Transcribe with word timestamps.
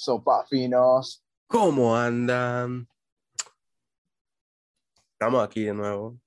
Sopa 0.00 0.46
finos. 0.46 1.22
¿Cómo 1.46 1.94
andan? 1.94 2.88
Estamos 5.12 5.44
aquí 5.44 5.64
de 5.64 5.74
nuevo. 5.74 6.18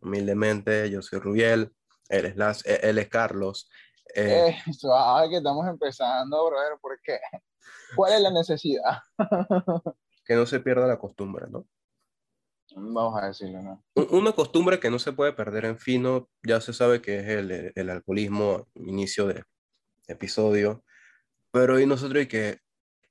Humildemente, 0.00 0.88
yo 0.88 1.02
soy 1.02 1.18
Rubiel, 1.18 1.74
él 2.08 2.24
es, 2.24 2.36
Las, 2.36 2.64
eh, 2.64 2.80
él 2.82 2.96
es 2.96 3.10
Carlos. 3.10 3.68
Eh, 4.14 4.56
eh, 4.66 4.72
suave 4.72 5.28
que 5.28 5.36
estamos 5.36 5.68
empezando, 5.68 6.42
brother, 6.46 6.78
¿por 6.80 6.98
qué? 7.02 7.18
¿Cuál 7.94 8.14
es 8.14 8.20
la 8.22 8.30
necesidad? 8.30 9.00
que 10.24 10.34
no 10.34 10.46
se 10.46 10.60
pierda 10.60 10.86
la 10.86 10.98
costumbre, 10.98 11.44
¿no? 11.50 11.66
Vamos 12.74 13.22
a 13.22 13.26
decirlo, 13.26 13.60
¿no? 13.60 13.84
Una 14.10 14.32
costumbre 14.32 14.80
que 14.80 14.88
no 14.88 14.98
se 14.98 15.12
puede 15.12 15.34
perder 15.34 15.66
en 15.66 15.78
fino, 15.78 16.30
ya 16.42 16.62
se 16.62 16.72
sabe 16.72 17.02
que 17.02 17.18
es 17.18 17.28
el, 17.28 17.72
el 17.74 17.90
alcoholismo, 17.90 18.68
inicio 18.74 19.26
de 19.26 19.44
episodio, 20.08 20.82
pero 21.50 21.74
hoy 21.74 21.84
nosotros 21.84 22.18
hay 22.18 22.28
que, 22.28 22.62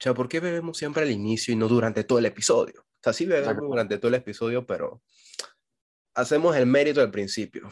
o 0.02 0.04
sea, 0.04 0.16
¿por 0.16 0.28
qué 0.28 0.40
bebemos 0.40 0.80
siempre 0.80 1.04
al 1.04 1.12
inicio 1.12 1.54
y 1.54 1.56
no 1.56 1.68
durante 1.68 2.04
todo 2.04 2.18
el 2.18 2.26
episodio? 2.26 2.82
O 2.82 3.04
sea, 3.04 3.14
sí 3.14 3.28
bebemos 3.28 3.62
durante 3.62 4.00
todo 4.00 4.08
el 4.08 4.16
episodio, 4.16 4.66
pero 4.66 5.04
hacemos 6.16 6.56
el 6.56 6.66
mérito 6.66 7.02
al 7.02 7.12
principio. 7.12 7.70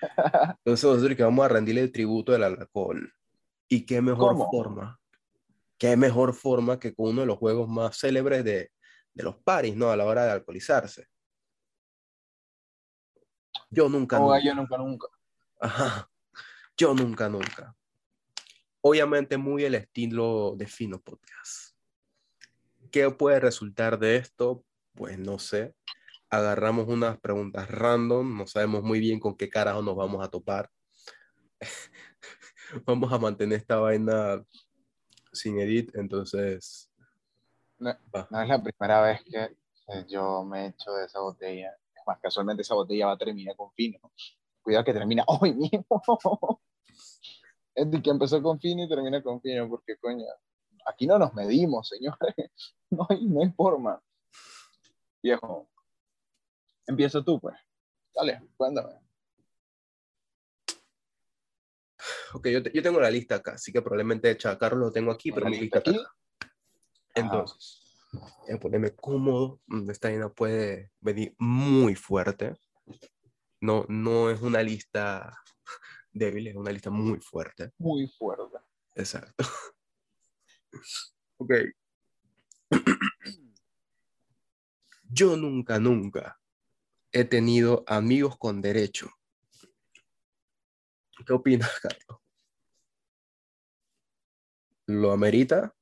Entonces 0.58 0.84
nosotros 0.84 1.16
que 1.16 1.22
vamos 1.22 1.46
a 1.46 1.48
rendirle 1.48 1.80
el 1.80 1.92
tributo 1.92 2.32
del 2.32 2.44
alcohol. 2.44 3.10
¿Y 3.70 3.86
qué 3.86 4.02
mejor 4.02 4.36
forma? 4.50 5.00
¿Qué 5.78 5.96
mejor 5.96 6.34
forma 6.34 6.78
que 6.78 6.94
con 6.94 7.08
uno 7.08 7.22
de 7.22 7.26
los 7.26 7.38
juegos 7.38 7.70
más 7.70 7.98
célebres 7.98 8.44
de, 8.44 8.70
de 9.14 9.24
los 9.24 9.36
paris, 9.36 9.74
¿no? 9.74 9.90
A 9.90 9.96
la 9.96 10.04
hora 10.04 10.26
de 10.26 10.32
alcoholizarse. 10.32 11.08
Yo 13.70 13.88
nunca, 13.88 14.18
nunca. 14.18 14.44
Yo 14.44 14.54
nunca, 14.54 14.76
nunca. 14.76 15.08
Ajá. 15.58 16.10
Yo 16.76 16.92
nunca, 16.92 17.30
nunca. 17.30 17.74
Obviamente 18.86 19.38
muy 19.38 19.64
el 19.64 19.76
estilo 19.76 20.56
de 20.58 20.66
Fino 20.66 21.00
Podcast. 21.00 21.74
¿Qué 22.92 23.08
puede 23.08 23.40
resultar 23.40 23.98
de 23.98 24.16
esto? 24.16 24.62
Pues 24.92 25.18
no 25.18 25.38
sé. 25.38 25.74
Agarramos 26.28 26.86
unas 26.88 27.18
preguntas 27.18 27.70
random, 27.70 28.36
no 28.36 28.46
sabemos 28.46 28.82
muy 28.82 29.00
bien 29.00 29.20
con 29.20 29.38
qué 29.38 29.48
carajo 29.48 29.80
nos 29.80 29.96
vamos 29.96 30.22
a 30.22 30.28
topar. 30.28 30.68
vamos 32.84 33.10
a 33.10 33.16
mantener 33.16 33.58
esta 33.58 33.76
vaina 33.76 34.44
sin 35.32 35.58
edit, 35.60 35.96
entonces 35.96 36.92
no, 37.78 37.90
es 37.90 38.48
la 38.48 38.62
primera 38.62 39.00
vez 39.00 39.22
que 39.24 39.56
yo 40.08 40.44
me 40.44 40.66
echo 40.66 40.92
de 40.92 41.06
esa 41.06 41.20
botella. 41.20 41.70
Es 41.94 42.02
más, 42.06 42.20
casualmente 42.20 42.60
esa 42.60 42.74
botella 42.74 43.06
va 43.06 43.12
a 43.12 43.18
terminar 43.18 43.56
con 43.56 43.72
fino. 43.72 43.98
Cuidado 44.60 44.84
que 44.84 44.92
termina 44.92 45.24
hoy 45.26 45.54
mismo. 45.54 45.86
es 47.74 47.90
de 47.90 48.02
que 48.02 48.10
empezó 48.10 48.42
con 48.42 48.60
fino 48.60 48.84
y 48.84 48.88
termina 48.88 49.22
con 49.22 49.40
fino, 49.40 49.68
porque 49.68 49.96
coño, 49.96 50.24
aquí 50.86 51.06
no 51.06 51.18
nos 51.18 51.34
medimos, 51.34 51.88
señores. 51.88 52.34
No 52.90 53.04
hay, 53.08 53.26
no 53.26 53.42
hay 53.42 53.50
forma. 53.50 54.00
Viejo, 55.20 55.68
empieza 56.86 57.24
tú, 57.24 57.40
pues. 57.40 57.56
Dale, 58.14 58.40
cuéntame. 58.56 59.00
Ok, 62.34 62.48
yo, 62.48 62.60
yo, 62.60 62.82
tengo 62.82 63.00
la 63.00 63.10
lista 63.10 63.36
acá, 63.36 63.54
así 63.54 63.72
que 63.72 63.82
probablemente 63.82 64.30
hecha 64.30 64.56
Carlos 64.58 64.80
lo 64.80 64.92
tengo 64.92 65.10
aquí, 65.10 65.32
pero 65.32 65.46
mi 65.46 65.58
lista 65.58 65.80
aquí. 65.80 65.98
Entonces, 67.16 67.82
voy 68.12 68.54
a 68.54 68.60
ponerme 68.60 68.94
cómodo. 68.94 69.60
Esta 69.88 70.10
línea 70.10 70.28
puede 70.28 70.92
venir 71.00 71.34
muy 71.38 71.96
fuerte. 71.96 72.54
No, 73.60 73.86
no 73.88 74.30
es 74.30 74.40
una 74.40 74.62
lista 74.62 75.32
débil, 76.14 76.48
es 76.48 76.56
una 76.56 76.70
lista 76.70 76.90
muy 76.90 77.20
fuerte. 77.20 77.72
Muy 77.78 78.08
fuerte. 78.08 78.58
Exacto. 78.94 79.44
ok. 81.38 81.52
Yo 85.10 85.36
nunca, 85.36 85.78
nunca 85.78 86.40
he 87.12 87.24
tenido 87.24 87.84
amigos 87.86 88.36
con 88.38 88.60
derecho. 88.60 89.10
¿Qué 91.24 91.32
opinas, 91.32 91.70
Carlos? 91.80 92.20
¿Lo 94.86 95.12
amerita? 95.12 95.74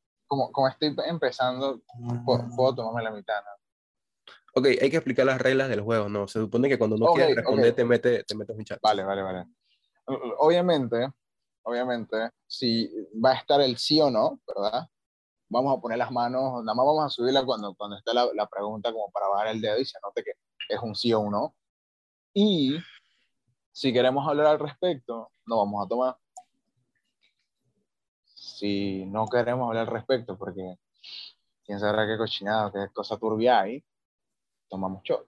como, 0.53 0.69
estoy 0.69 0.95
empezando, 1.07 1.83
puedo, 2.25 2.75
tomarme 2.75 3.03
la 3.03 3.11
mitad, 3.11 3.43
Ok, 4.55 4.67
hay 4.67 4.91
que 4.91 4.97
explicar 4.97 5.25
las 5.25 5.41
reglas 5.41 5.71
del 5.71 5.81
juego, 5.81 6.11
¿no? 6.11 6.29
Se 6.29 6.39
supone 6.39 6.69
que 6.69 6.79
cuando 6.79 6.99
no 6.99 7.13
quieres 7.15 7.37
responder 7.37 7.75
te, 7.75 7.85
mete, 7.87 8.23
te 8.25 8.35
metes 8.35 8.55
un 8.55 8.65
chat. 8.65 8.79
Vale, 8.83 9.03
vale, 9.03 9.23
vale. 9.23 9.47
Obviamente, 10.07 11.09
obviamente, 11.63 12.31
si 12.47 12.91
va 13.25 13.31
a 13.31 13.35
estar 13.35 13.61
el 13.61 13.77
sí 13.79 14.01
o 14.01 14.11
no, 14.11 14.41
¿verdad? 14.47 14.89
Vamos 15.49 15.77
a 15.77 15.81
poner 15.81 15.99
las 15.99 16.11
manos, 16.11 16.65
nada 16.65 16.75
más 16.75 16.87
vamos 16.87 17.05
a 17.07 17.09
subirla 17.11 17.45
cuando, 17.45 17.75
cuando 17.75 17.97
esté 17.97 18.15
la, 18.15 18.27
la 18.35 18.47
pregunta 18.47 18.93
como 18.93 19.11
para 19.11 19.29
bajar 19.29 19.49
el 19.49 19.61
dedo 19.61 19.79
y 19.79 19.85
se 19.85 19.99
note 20.03 20.25
que 20.25 20.33
es 20.69 20.81
un 20.83 20.95
sí 20.95 21.13
o 21.13 21.21
un 21.21 21.33
no. 21.33 21.55
Y 22.35 22.79
si 23.73 23.93
queremos 23.93 24.27
hablar 24.27 24.47
al 24.47 24.59
respecto, 24.59 25.31
no 25.47 25.59
vamos 25.59 25.85
a 25.85 25.89
tomar 25.89 26.17
si 28.63 29.07
no 29.07 29.27
queremos 29.27 29.69
hablar 29.69 29.89
al 29.89 29.93
respecto, 29.93 30.37
porque 30.37 30.77
quién 31.65 31.81
sabrá 31.81 32.07
qué 32.07 32.17
cochinado, 32.17 32.73
qué 32.73 32.87
cosa 32.93 33.17
turbia 33.17 33.61
hay, 33.61 33.85
tomamos 34.69 35.03
shot. 35.03 35.27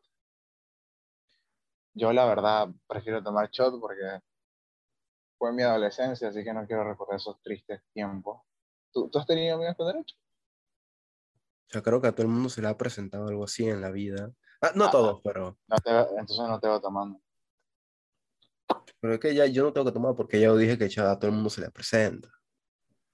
Yo 1.95 2.13
la 2.13 2.27
verdad 2.27 2.69
prefiero 2.87 3.23
tomar 3.23 3.51
shot 3.51 3.81
porque 3.81 4.21
fue 5.45 5.53
mi 5.53 5.63
adolescencia, 5.63 6.29
así 6.29 6.43
que 6.43 6.55
no 6.55 6.67
quiero 6.67 6.85
recordar 6.85 7.17
esos 7.17 7.39
tristes 7.43 7.83
tiempos. 7.93 8.41
¿Tú, 8.91 9.11
has 9.15 9.27
tenido 9.27 9.57
amigos 9.57 9.77
con 9.77 9.89
derecho? 9.89 10.17
Yo 11.69 11.83
creo 11.83 12.01
que 12.01 12.07
a 12.07 12.13
todo 12.13 12.23
el 12.23 12.33
mundo 12.33 12.49
se 12.49 12.63
le 12.63 12.69
ha 12.69 12.79
presentado 12.79 13.29
algo 13.29 13.45
así 13.45 13.69
en 13.69 13.83
la 13.83 13.91
vida. 13.91 14.33
Ah, 14.63 14.73
no 14.75 14.87
ah, 14.87 14.91
todos, 14.91 15.21
pero... 15.23 15.59
entonces 15.69 16.49
no 16.49 16.59
te 16.59 16.67
va 16.67 16.81
tomando. 16.81 17.21
Pero 19.01 19.13
es 19.13 19.21
que 19.21 19.35
ya 19.35 19.45
yo 19.45 19.65
no 19.65 19.73
tengo 19.75 19.85
que 19.85 19.93
tomar 19.93 20.15
porque 20.15 20.41
ya 20.41 20.51
dije 20.55 20.79
que 20.79 20.89
ya 20.89 21.11
a 21.11 21.19
todo 21.19 21.29
el 21.29 21.35
mundo 21.35 21.51
se 21.51 21.61
le 21.61 21.71
presenta. 21.71 22.31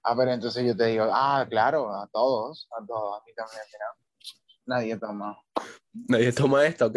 A 0.03 0.15
ver, 0.15 0.29
entonces 0.29 0.65
yo 0.65 0.73
te 0.73 0.85
digo, 0.85 1.09
ah, 1.11 1.45
claro, 1.49 1.93
a 1.93 2.07
todos, 2.07 2.69
a 2.79 2.85
todos, 2.85 3.19
a 3.19 3.25
mí 3.25 3.33
también, 3.33 3.61
Nadie 4.65 4.97
toma. 4.97 5.37
Nadie 6.07 6.31
toma 6.31 6.65
esto, 6.65 6.85
¿ok? 6.85 6.95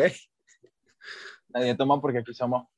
Nadie 1.49 1.75
toma 1.75 2.01
porque 2.01 2.19
aquí 2.19 2.33
somos 2.33 2.69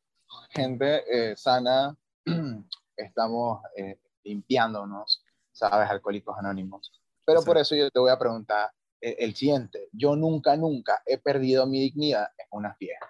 gente 0.50 1.04
eh, 1.10 1.36
sana, 1.36 1.94
estamos 2.96 3.62
eh, 3.76 3.98
limpiándonos, 4.24 5.24
¿sabes? 5.52 5.88
Alcohólicos 5.88 6.36
anónimos. 6.38 6.92
Pero 7.24 7.42
por 7.42 7.58
eso 7.58 7.74
yo 7.74 7.90
te 7.90 7.98
voy 7.98 8.10
a 8.10 8.18
preguntar 8.18 8.70
eh, 9.00 9.16
el 9.18 9.34
siguiente. 9.34 9.88
Yo 9.92 10.16
nunca, 10.16 10.56
nunca 10.56 11.02
he 11.06 11.18
perdido 11.18 11.66
mi 11.66 11.80
dignidad 11.80 12.28
en 12.38 12.46
una 12.50 12.74
fiesta. 12.74 13.08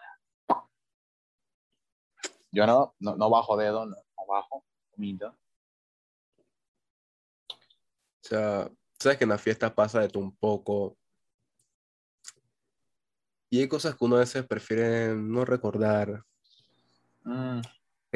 Yo 2.50 2.66
no, 2.66 2.94
no, 3.00 3.31
bajo 3.31 3.56
dedo, 3.56 3.84
no, 3.84 3.97
no 3.97 4.26
bajo, 4.26 4.65
mito. 4.97 5.28
O 7.49 8.28
sea, 8.28 8.71
sabes 8.99 9.19
que 9.19 9.25
en 9.25 9.31
la 9.31 9.38
fiesta 9.38 9.75
pasa 9.75 10.00
de 10.00 10.09
todo 10.09 10.22
un 10.22 10.34
poco. 10.34 10.97
Y 13.50 13.60
hay 13.60 13.69
cosas 13.69 13.94
que 13.94 14.05
uno 14.05 14.16
a 14.16 14.21
veces 14.21 14.47
prefiere 14.47 15.15
no 15.15 15.44
recordar. 15.44 16.25
Mm. 17.25 17.60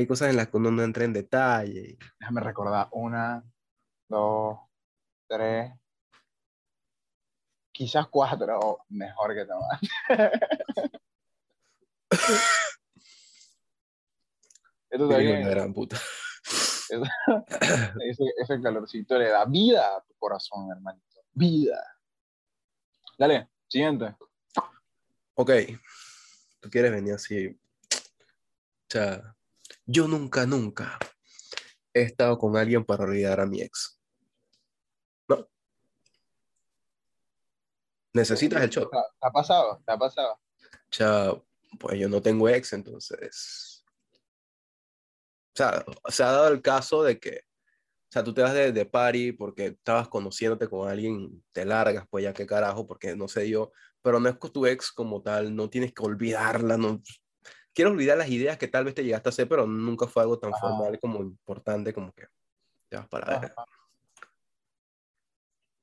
Hay 0.01 0.07
cosas 0.07 0.31
en 0.31 0.37
las 0.37 0.49
que 0.49 0.57
uno 0.57 0.71
no 0.71 0.83
entra 0.83 1.05
en 1.05 1.13
detalle. 1.13 1.99
Déjame 2.19 2.41
recordar. 2.41 2.89
Una, 2.93 3.45
dos, 4.09 4.59
tres, 5.29 5.75
quizás 7.71 8.07
cuatro, 8.09 8.59
o 8.59 8.83
mejor 8.89 9.35
que 9.35 9.45
tomar. 9.45 9.79
Esto 14.89 15.05
está 15.05 15.19
bien. 15.19 15.51
gran 15.51 15.75
puta. 15.75 15.99
ese, 18.39 18.63
calorcito 18.63 19.19
le 19.19 19.29
da 19.29 19.45
vida 19.45 19.97
a 19.99 20.03
tu 20.03 20.15
corazón, 20.15 20.71
hermanito. 20.71 21.21
Vida. 21.33 21.85
Dale, 23.19 23.51
siguiente. 23.69 24.17
Ok. 25.35 25.51
Tú 26.59 26.71
quieres 26.71 26.91
venir 26.91 27.13
así. 27.13 27.49
O 27.49 27.59
sea, 28.89 29.37
yo 29.91 30.07
nunca, 30.07 30.47
nunca 30.47 30.99
he 31.93 32.03
estado 32.03 32.39
con 32.39 32.57
alguien 32.57 32.85
para 32.85 33.05
olvidar 33.05 33.41
a 33.41 33.47
mi 33.47 33.61
ex. 33.61 34.01
¿No? 35.29 35.49
¿Necesitas 38.13 38.63
el 38.63 38.71
shot? 38.71 38.91
¿Te 38.91 39.27
ha 39.27 39.31
pasado? 39.31 39.83
¿Te 39.85 39.93
ha 39.93 39.99
pasado? 39.99 40.35
O 40.35 40.93
sea, 40.93 41.35
pues 41.79 41.99
yo 41.99 42.09
no 42.09 42.23
tengo 42.23 42.49
ex, 42.49 42.73
entonces 42.73 43.81
o 45.53 45.57
sea, 45.57 45.85
se 46.09 46.23
ha 46.23 46.31
dado 46.31 46.49
el 46.49 46.63
caso 46.63 47.03
de 47.03 47.19
que, 47.19 47.41
o 47.41 48.13
sea, 48.13 48.23
tú 48.23 48.33
te 48.33 48.43
vas 48.43 48.55
de, 48.55 48.73
de 48.73 48.87
party 48.87 49.33
porque 49.33 49.67
estabas 49.67 50.09
conociéndote 50.09 50.69
con 50.69 50.89
alguien, 50.89 51.43
te 51.53 51.65
largas, 51.65 52.07
pues 52.09 52.25
ya 52.25 52.33
qué 52.33 52.47
carajo, 52.47 52.87
porque 52.87 53.17
no 53.17 53.27
se 53.27 53.43
dio, 53.43 53.73
pero 54.03 54.21
no 54.21 54.29
es 54.29 54.37
con 54.37 54.53
tu 54.53 54.67
ex 54.67 54.93
como 54.93 55.23
tal, 55.23 55.55
no 55.55 55.69
tienes 55.69 55.93
que 55.93 56.05
olvidarla, 56.05 56.77
no. 56.77 57.03
Quiero 57.73 57.91
olvidar 57.93 58.19
las 58.19 58.29
ideas 58.29 58.59
que 58.59 58.69
tal 58.69 58.85
vez 58.85 58.95
te 58.95 59.05
llegaste 59.05 59.29
a 59.29 59.31
hacer, 59.31 59.49
pero 59.49 59.67
nunca 59.67 60.07
fue 60.07 60.23
algo 60.23 60.39
tan 60.39 60.53
formal 60.53 60.99
como 60.99 61.21
importante 61.21 61.95
como 61.95 62.13
que 62.13 62.27
te 62.89 62.97
vas 62.97 63.09
para 63.09 63.39
ver. 63.39 63.55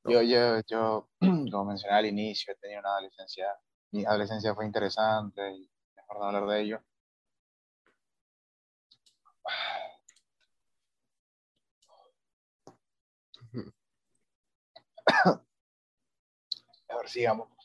Yo, 0.04 0.22
yo, 0.22 0.62
yo, 0.68 1.10
como 1.52 1.66
mencioné 1.66 1.96
al 1.96 2.06
inicio, 2.06 2.54
he 2.54 2.56
tenido 2.58 2.80
una 2.80 2.92
adolescencia, 2.92 3.48
mi 3.92 4.06
adolescencia 4.06 4.56
fue 4.56 4.66
interesante 4.66 5.52
y 5.52 5.70
mejor 5.96 6.20
no 6.20 6.26
hablar 6.26 6.48
de 6.48 6.62
ello. 6.62 6.82
A 16.90 16.98
ver, 16.98 17.10
sigamos. 17.10 17.57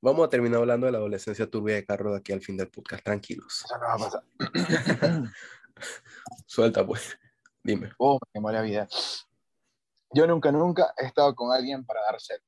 Vamos 0.00 0.26
a 0.26 0.30
terminar 0.30 0.60
hablando 0.60 0.86
de 0.86 0.92
la 0.92 0.98
adolescencia 0.98 1.50
turbia 1.50 1.74
de 1.74 1.84
Carlos 1.84 2.12
de 2.12 2.18
aquí 2.18 2.32
al 2.32 2.40
fin 2.40 2.56
del 2.56 2.68
podcast, 2.68 3.04
tranquilos. 3.04 3.64
Eso 3.64 3.78
no 3.78 3.86
va 3.86 3.94
a 3.94 3.98
pasar. 3.98 4.22
Suelta, 6.46 6.86
pues. 6.86 7.18
Dime. 7.64 7.90
Oh, 7.98 8.14
me 8.14 8.32
quemó 8.32 8.52
la 8.52 8.62
vida. 8.62 8.86
Yo 10.12 10.26
nunca, 10.28 10.52
nunca 10.52 10.94
he 10.96 11.06
estado 11.06 11.34
con 11.34 11.52
alguien 11.52 11.84
para 11.84 12.00
dar 12.02 12.20
celos. 12.20 12.44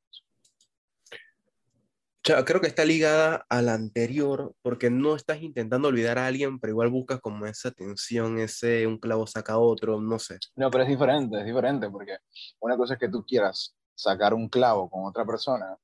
Cha, 2.22 2.44
creo 2.44 2.60
que 2.60 2.68
está 2.68 2.84
ligada 2.84 3.44
a 3.48 3.62
la 3.62 3.74
anterior, 3.74 4.54
porque 4.62 4.88
no 4.88 5.16
estás 5.16 5.42
intentando 5.42 5.88
olvidar 5.88 6.18
a 6.18 6.26
alguien, 6.28 6.60
pero 6.60 6.70
igual 6.70 6.90
buscas 6.90 7.18
como 7.18 7.46
esa 7.46 7.72
tensión, 7.72 8.38
ese 8.38 8.86
un 8.86 8.98
clavo 8.98 9.26
saca 9.26 9.58
otro, 9.58 10.00
no 10.00 10.20
sé. 10.20 10.38
No, 10.54 10.70
pero 10.70 10.84
es 10.84 10.88
diferente, 10.88 11.40
es 11.40 11.46
diferente, 11.46 11.90
porque 11.90 12.18
una 12.60 12.76
cosa 12.76 12.94
es 12.94 13.00
que 13.00 13.08
tú 13.08 13.24
quieras 13.26 13.74
sacar 13.94 14.34
un 14.34 14.48
clavo 14.48 14.88
con 14.88 15.04
otra 15.06 15.24
persona 15.24 15.76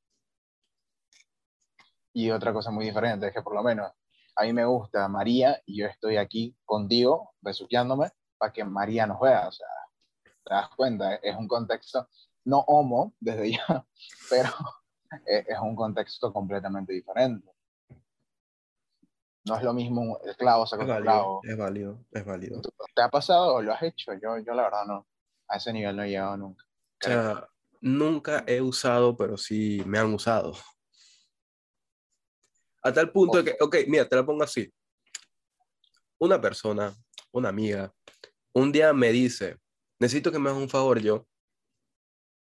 y 2.17 2.31
otra 2.31 2.51
cosa 2.51 2.71
muy 2.71 2.87
diferente 2.87 3.27
es 3.27 3.35
que 3.35 3.43
por 3.43 3.55
lo 3.55 3.63
menos 3.63 3.93
a 4.37 4.45
mí 4.45 4.53
me 4.55 4.65
gusta 4.65 5.07
María 5.07 5.61
y 5.67 5.81
yo 5.81 5.87
estoy 5.87 6.17
aquí 6.17 6.57
contigo 6.65 7.35
besuqueándome 7.43 8.11
para 8.39 8.55
que 8.55 8.65
María 8.65 9.07
nos 9.07 9.21
vea, 9.21 9.47
o 9.47 9.53
sea, 9.53 9.67
te 10.25 10.55
das 10.55 10.71
cuenta, 10.75 11.17
es 11.17 11.37
un 11.37 11.47
contexto 11.47 12.09
no 12.45 12.61
homo 12.61 13.13
desde 13.21 13.53
ya, 13.53 13.87
pero 14.31 14.49
es 15.27 15.59
un 15.61 15.77
contexto 15.77 16.33
completamente 16.33 16.95
diferente. 16.95 17.53
No 19.45 19.57
es 19.57 19.63
lo 19.63 19.75
mismo 19.75 20.19
el 20.25 20.35
clavo 20.37 20.67
saca 20.67 20.85
Es 20.85 20.89
otro 20.89 20.95
válido, 20.95 21.13
clavo. 21.13 21.41
es 21.43 21.57
válido, 21.59 21.99
es 22.13 22.25
válido. 22.25 22.63
¿Te 22.95 23.03
ha 23.03 23.11
pasado 23.11 23.57
o 23.57 23.63
lo 23.63 23.75
has 23.75 23.83
hecho? 23.83 24.15
Yo, 24.15 24.39
yo 24.39 24.55
la 24.55 24.63
verdad 24.63 24.87
no. 24.87 25.07
A 25.49 25.59
ese 25.59 25.71
nivel 25.71 25.95
no 25.95 26.03
he 26.03 26.09
llegado 26.09 26.37
nunca. 26.39 26.65
O 26.65 27.05
sea, 27.05 27.49
nunca 27.83 28.43
he 28.47 28.63
usado, 28.63 29.17
pero 29.17 29.37
sí 29.37 29.83
me 29.85 29.99
han 29.99 30.15
usado. 30.15 30.55
A 32.83 32.93
tal 32.93 33.11
punto 33.11 33.43
de 33.43 33.45
que, 33.45 33.57
ok, 33.63 33.77
mira, 33.89 34.09
te 34.09 34.17
la 34.17 34.25
pongo 34.25 34.43
así. 34.43 34.73
Una 36.19 36.41
persona, 36.41 36.95
una 37.33 37.49
amiga, 37.49 37.93
un 38.53 38.73
día 38.73 38.93
me 38.93 39.13
dice, 39.13 39.59
necesito 39.99 40.33
que 40.33 40.39
me 40.39 40.49
hagas 40.49 40.63
un 40.63 40.69
favor 40.69 41.01
yo. 41.01 41.27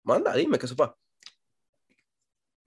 Manda, 0.03 0.35
dime 0.35 0.59
qué 0.59 0.67
sopa. 0.67 0.95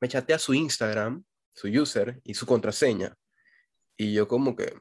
Me 0.01 0.09
chatea 0.09 0.39
su 0.39 0.55
Instagram, 0.55 1.25
su 1.53 1.69
user 1.69 2.21
y 2.25 2.35
su 2.35 2.47
contraseña. 2.47 3.17
Y 3.97 4.13
yo 4.13 4.27
como 4.27 4.57
que, 4.57 4.77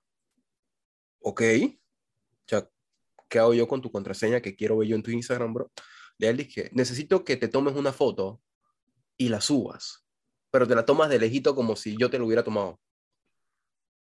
ok, 1.20 1.42
o 1.42 2.44
sea, 2.48 2.70
¿qué 3.30 3.40
hago 3.40 3.54
yo 3.54 3.68
con 3.68 3.82
tu 3.82 3.92
contraseña 3.92 4.42
que 4.42 4.56
quiero 4.56 4.78
ver 4.78 4.88
yo 4.88 4.96
en 4.96 5.04
tu 5.04 5.12
Instagram, 5.12 5.54
bro? 5.54 5.72
Le 6.18 6.34
dije, 6.34 6.70
necesito 6.74 7.24
que 7.24 7.38
te 7.38 7.48
tomes 7.48 7.76
una 7.76 7.94
foto 7.94 8.42
y 9.18 9.30
la 9.30 9.42
subas, 9.42 10.07
pero 10.58 10.68
te 10.68 10.74
la 10.74 10.84
tomas 10.84 11.08
de 11.08 11.20
lejito 11.20 11.54
como 11.54 11.76
si 11.76 11.96
yo 12.00 12.10
te 12.10 12.18
lo 12.18 12.26
hubiera 12.26 12.44
tomado. 12.44 12.80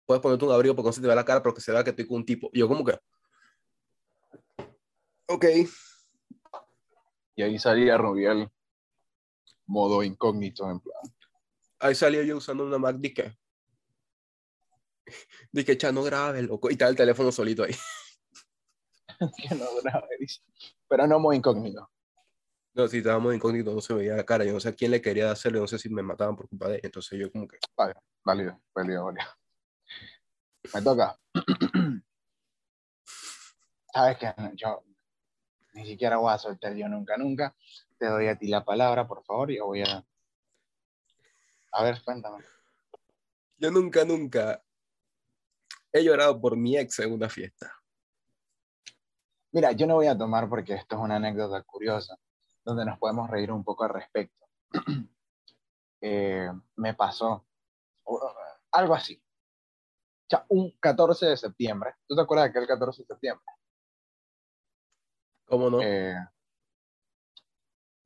Puedes 0.06 0.22
ponerte 0.22 0.44
un 0.44 0.52
abrigo 0.52 0.76
porque 0.76 0.90
no 0.90 0.92
se 0.92 1.00
te 1.00 1.08
ve 1.08 1.16
la 1.16 1.24
cara, 1.24 1.42
pero 1.42 1.56
que 1.56 1.62
se 1.62 1.72
vea 1.72 1.82
que 1.82 1.92
estoy 1.92 2.06
con 2.06 2.18
un 2.18 2.26
tipo. 2.26 2.50
Y 2.52 2.60
yo 2.60 2.68
como 2.68 2.84
que, 2.84 3.00
ok, 5.28 5.46
Y 7.38 7.42
ahí 7.42 7.58
salía 7.58 7.98
Rubiel, 7.98 8.50
modo 9.66 10.04
incógnito, 10.04 10.70
en 10.70 10.82
plan. 10.82 11.02
ahí 11.80 11.96
salía 11.96 12.22
yo 12.24 12.36
usando 12.36 12.66
una 12.66 12.78
Mac, 12.78 12.98
dije, 12.98 13.40
dije, 15.54 15.78
cha, 15.78 15.94
no 15.94 16.04
grabes, 16.04 16.44
loco, 16.44 16.70
y 16.70 16.74
está 16.74 16.90
el 16.90 16.98
teléfono 16.98 17.32
solito 17.32 17.64
ahí. 17.64 17.76
que 19.38 19.56
no 19.56 19.68
grabe, 19.82 20.18
dice. 20.20 20.42
Pero 20.90 21.08
no 21.08 21.18
muy 21.18 21.38
incógnito. 21.38 21.90
No, 22.74 22.88
si 22.88 23.00
estábamos 23.00 23.36
incógnito, 23.36 23.74
no 23.74 23.82
se 23.82 23.94
veía 23.94 24.16
la 24.16 24.24
cara, 24.24 24.46
yo 24.46 24.54
no 24.54 24.60
sé 24.60 24.70
a 24.70 24.74
quién 24.74 24.92
le 24.92 25.02
quería 25.02 25.30
hacerlo, 25.30 25.60
no 25.60 25.68
sé 25.68 25.78
si 25.78 25.90
me 25.90 26.02
mataban 26.02 26.38
por 26.38 26.48
culpa 26.48 26.70
de 26.70 26.76
ella, 26.76 26.86
entonces 26.86 27.20
yo 27.20 27.30
como 27.32 27.48
que, 27.48 27.58
Válido, 28.24 28.62
válido, 28.74 29.06
válido. 29.06 29.28
Me 30.74 30.82
toca. 30.82 31.20
Sabes 33.94 34.18
que 34.18 34.34
yo 34.56 34.84
ni 35.74 35.86
siquiera 35.86 36.18
voy 36.18 36.32
a 36.32 36.38
soltar 36.38 36.74
yo 36.76 36.88
nunca, 36.88 37.18
nunca. 37.18 37.56
Te 37.98 38.06
doy 38.08 38.28
a 38.28 38.38
ti 38.38 38.48
la 38.48 38.64
palabra, 38.64 39.08
por 39.08 39.24
favor, 39.24 39.52
y 39.52 39.58
yo 39.58 39.66
voy 39.66 39.82
a. 39.82 40.06
A 41.74 41.84
ver, 41.84 42.02
cuéntame. 42.04 42.44
yo 43.58 43.72
nunca, 43.72 44.06
nunca 44.06 44.64
he 45.92 46.04
llorado 46.04 46.40
por 46.40 46.56
mi 46.56 46.78
ex 46.78 47.00
en 47.00 47.12
una 47.12 47.28
fiesta. 47.30 47.74
Mira, 49.52 49.74
yo 49.74 49.86
no 49.88 49.96
voy 49.96 50.08
a 50.08 50.18
tomar 50.18 50.48
porque 50.48 50.74
esto 50.76 50.96
es 50.96 51.02
una 51.02 51.18
anécdota 51.18 51.62
curiosa, 51.64 52.18
donde 52.64 52.86
nos 52.86 53.00
podemos 53.00 53.30
reír 53.30 53.52
un 53.52 53.64
poco 53.64 53.84
al 53.84 53.92
respecto. 53.92 54.46
Eh, 56.04 56.50
me 56.78 56.96
pasó 56.96 57.46
algo 58.72 58.96
así. 58.96 59.22
Ya, 60.28 60.44
un 60.50 60.72
14 60.80 61.28
de 61.28 61.38
septiembre. 61.38 61.94
¿Tú 62.08 62.16
te 62.16 62.22
acuerdas 62.24 62.46
de 62.46 62.50
aquel 62.50 62.68
14 62.68 63.04
de 63.04 63.06
septiembre? 63.06 63.46
¿Cómo 65.46 65.70
no? 65.70 65.80
Eh, 65.80 66.16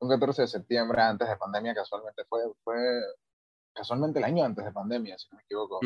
un 0.00 0.08
14 0.10 0.42
de 0.42 0.48
septiembre 0.48 1.00
antes 1.00 1.26
de 1.26 1.36
pandemia, 1.36 1.74
casualmente 1.74 2.24
fue, 2.26 2.42
fue 2.62 2.76
casualmente 3.72 4.18
el 4.18 4.26
año 4.26 4.44
antes 4.44 4.64
de 4.64 4.72
pandemia, 4.72 5.16
si 5.16 5.28
no 5.30 5.36
me 5.36 5.42
equivoco. 5.44 5.80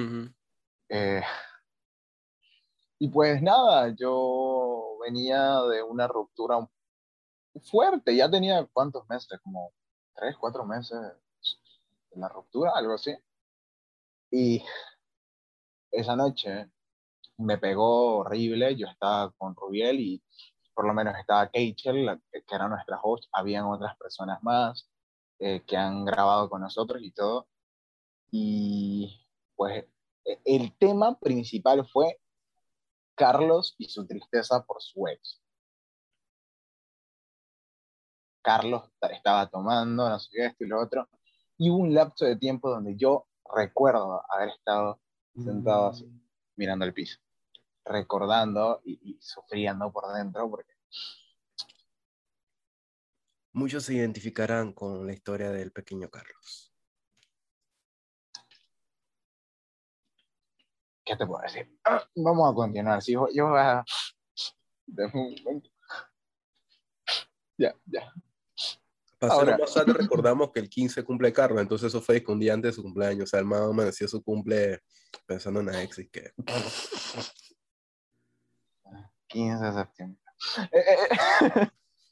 Eh, 0.89 1.23
y 2.99 3.09
pues 3.09 3.41
nada, 3.41 3.95
yo 3.97 4.97
venía 5.03 5.61
de 5.71 5.83
una 5.83 6.09
ruptura 6.09 6.59
fuerte, 7.71 8.15
ya 8.15 8.31
tenía 8.31 8.67
cuántos 8.73 9.09
meses, 9.09 9.41
como 9.43 9.73
tres, 10.15 10.37
cuatro 10.39 10.65
meses 10.65 10.99
de 12.11 12.21
la 12.21 12.29
ruptura, 12.29 12.73
algo 12.75 12.95
así. 12.95 13.15
Y 14.31 14.63
esa 15.91 16.17
noche 16.17 16.71
me 17.39 17.59
pegó 17.59 18.19
horrible, 18.19 18.77
yo 18.77 18.87
estaba 18.87 19.33
con 19.33 19.55
Rubiel 19.55 20.01
y 20.01 20.23
por 20.75 20.87
lo 20.87 20.95
menos 20.95 21.15
estaba 21.19 21.51
Keichel, 21.51 22.21
que 22.31 22.55
era 22.55 22.69
nuestra 22.69 23.01
host, 23.03 23.29
habían 23.33 23.65
otras 23.65 23.97
personas 23.97 24.43
más 24.43 24.89
eh, 25.39 25.63
que 25.67 25.77
han 25.77 26.05
grabado 26.05 26.49
con 26.49 26.61
nosotros 26.61 27.03
y 27.03 27.13
todo. 27.13 27.49
Y 28.31 29.27
pues 29.57 29.85
e- 30.25 30.41
el 30.45 30.77
tema 30.79 31.19
principal 31.19 31.87
fue 31.89 32.21
Carlos 33.15 33.75
y 33.79 33.89
su 33.89 34.07
tristeza 34.07 34.65
por 34.65 34.81
su 34.81 35.07
ex. 35.09 35.43
Carlos 38.43 38.91
ta- 38.99 39.09
estaba 39.09 39.49
tomando, 39.49 40.09
no 40.09 40.19
sé 40.19 40.31
qué, 40.33 40.47
esto 40.47 40.65
y 40.65 40.69
lo 40.69 40.81
otro. 40.81 41.09
Y 41.59 41.71
hubo 41.71 41.79
un 41.79 41.95
lapso 41.95 42.25
de 42.25 42.37
tiempo 42.37 42.71
donde 42.71 42.97
yo 42.97 43.27
recuerdo 43.55 44.23
haber 44.33 44.51
estado 44.51 45.01
sentado 45.35 45.89
así, 45.89 46.07
mirando 46.57 46.85
el 46.85 46.93
piso, 46.95 47.19
recordando 47.85 48.81
y, 48.85 48.99
y 49.11 49.19
sufriendo 49.21 49.93
por 49.93 50.13
dentro, 50.15 50.49
porque 50.51 50.73
Muchos 53.53 53.85
se 53.85 53.95
identificarán 53.95 54.73
con 54.73 55.05
la 55.07 55.13
historia 55.13 55.51
del 55.51 55.73
pequeño 55.73 56.09
Carlos. 56.09 56.73
¿qué 61.05 61.17
te 61.17 61.27
puedo 61.27 61.43
decir? 61.43 61.69
Ah, 61.85 62.03
Vamos 62.15 62.53
a 62.53 62.55
continuar. 62.55 63.03
Si 63.03 63.13
yo, 63.13 63.27
yo 63.35 63.49
voy 63.49 63.59
a... 63.59 63.85
Dame 64.87 65.13
un 65.15 65.35
momento. 65.43 65.71
Ya, 67.59 67.75
ya. 67.87 68.13
Para 69.21 69.59
tarde 69.59 69.93
recordamos 69.93 70.51
que 70.51 70.61
el 70.61 70.71
15 70.71 71.05
cumple 71.05 71.31
Carlos, 71.31 71.61
entonces 71.61 71.89
eso 71.89 72.01
fue 72.01 72.25
un 72.27 72.41
día 72.41 72.55
antes 72.55 72.71
de 72.71 72.77
su 72.77 72.83
cumpleaños, 72.83 73.25
o 73.25 73.27
sea, 73.27 73.41
el 73.41 73.45
man 73.45 73.65
amaneció 73.65 74.09
su 74.09 74.23
cumple 74.23 74.81
pensando 75.27 75.61
en 75.61 75.67
la 75.67 75.83
ex 75.83 75.99
y 75.99 76.09
que 76.09 76.33
15 79.27 79.65
de 79.65 79.73
septiembre. 79.73 80.23
Eh, 80.73 80.79
eh, 80.79 80.97
eh. 81.55 81.69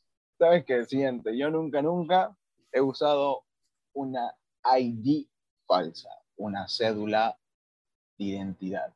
¿Sabes 0.38 0.64
qué? 0.66 0.84
Siguiente, 0.84 1.36
yo 1.36 1.50
nunca, 1.50 1.80
nunca 1.80 2.36
he 2.70 2.80
usado 2.82 3.46
una 3.94 4.30
ID 4.78 5.26
falsa, 5.66 6.10
una 6.36 6.68
cédula 6.68 7.38
de 8.18 8.24
identidad. 8.24 8.94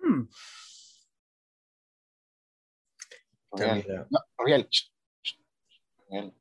hmm, 0.00 0.28
mira, 3.52 4.06
no, 4.10 4.18
Rubiel, 4.36 4.68
Rubiel. 6.20 6.34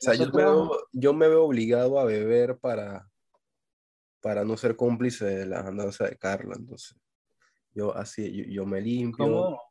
sea, 0.00 0.14
yo 0.14 0.26
me, 0.26 0.44
veo, 0.44 0.88
yo 0.92 1.12
me 1.12 1.28
veo 1.28 1.44
obligado 1.44 1.98
a 1.98 2.04
beber 2.04 2.58
para, 2.58 3.10
para 4.20 4.44
no 4.44 4.56
ser 4.56 4.76
cómplice 4.76 5.24
de 5.24 5.46
la 5.46 5.60
andanza 5.60 6.04
de 6.04 6.16
Carla. 6.16 6.54
Entonces, 6.56 6.96
yo 7.72 7.96
así, 7.96 8.32
yo, 8.32 8.44
yo 8.44 8.66
me 8.66 8.80
limpio. 8.80 9.24
¿Cómo? 9.24 9.62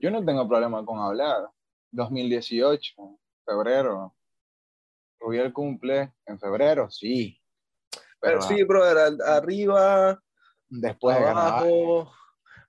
Yo 0.00 0.10
no 0.10 0.24
tengo 0.24 0.48
problema 0.48 0.84
con 0.84 0.98
hablar. 0.98 1.48
2018, 1.90 2.94
febrero. 3.44 4.16
el 5.20 5.52
cumple 5.52 6.14
en 6.26 6.38
febrero, 6.40 6.90
sí. 6.90 7.38
Pero, 8.18 8.40
sí, 8.40 8.62
brother, 8.62 9.20
arriba, 9.26 10.22
después 10.68 11.16
abajo, 11.16 12.10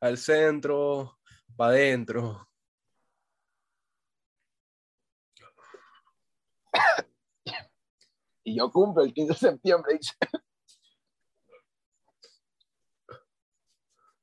al 0.02 0.18
centro, 0.18 1.20
para 1.56 1.72
adentro. 1.72 2.48
Y 8.44 8.58
yo 8.58 8.72
cumplo 8.72 9.04
el 9.04 9.14
15 9.14 9.34
de 9.34 9.40
septiembre, 9.40 9.98
dice. 9.98 10.14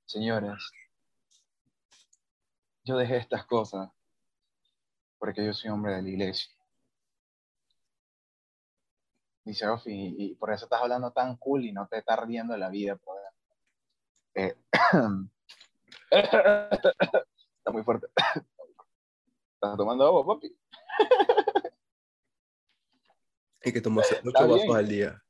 Señores, 0.07 0.59
yo 2.85 2.97
dejé 2.97 3.17
estas 3.19 3.47
cosas 3.47 3.91
porque 5.19 5.45
yo 5.45 5.53
soy 5.53 5.71
hombre 5.71 5.95
de 5.95 6.03
la 6.03 6.09
iglesia. 6.09 6.51
Dice 9.45 9.69
Ofi, 9.69 10.15
y 10.19 10.35
por 10.35 10.53
eso 10.53 10.65
estás 10.65 10.83
hablando 10.83 11.13
tan 11.13 11.37
cool 11.37 11.65
y 11.65 11.73
no 11.73 11.87
te 11.87 11.99
estás 11.99 12.19
riendo 12.27 12.57
la 12.57 12.69
vida. 12.69 12.99
Eh, 14.35 14.57
está 16.11 17.73
muy 17.73 17.83
fuerte. 17.83 18.09
¿Estás 19.55 19.77
tomando 19.77 20.07
agua, 20.07 20.27
papi? 20.27 20.60
Que 23.73 23.81
tomarse 23.81 24.21
ocho 24.25 24.49
vasos 24.49 24.77
al 24.77 24.89
día. 24.89 25.23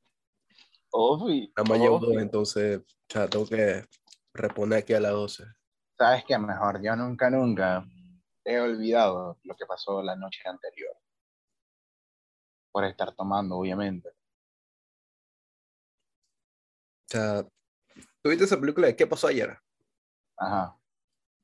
Ofi. 0.90 1.52
La 1.56 1.64
mañana 1.64 1.90
dos, 1.90 2.16
entonces, 2.16 2.80
ya 3.08 3.28
tengo 3.28 3.46
que 3.46 3.84
reponer 4.32 4.80
aquí 4.80 4.94
a 4.94 5.00
las 5.00 5.12
12. 5.12 5.44
¿Sabes 5.98 6.24
qué? 6.26 6.38
Mejor, 6.38 6.82
yo 6.82 6.96
nunca, 6.96 7.30
nunca 7.30 7.84
he 8.44 8.58
olvidado 8.58 9.38
lo 9.44 9.56
que 9.56 9.66
pasó 9.66 10.02
la 10.02 10.16
noche 10.16 10.40
anterior. 10.46 10.96
Por 12.72 12.84
estar 12.84 13.14
tomando, 13.14 13.56
obviamente. 13.56 14.08
O 14.08 14.12
sea, 17.08 17.46
¿tuviste 18.22 18.44
esa 18.44 18.58
película 18.58 18.86
de 18.86 18.96
qué 18.96 19.06
pasó 19.06 19.26
ayer? 19.26 19.58
Ajá. 20.36 20.76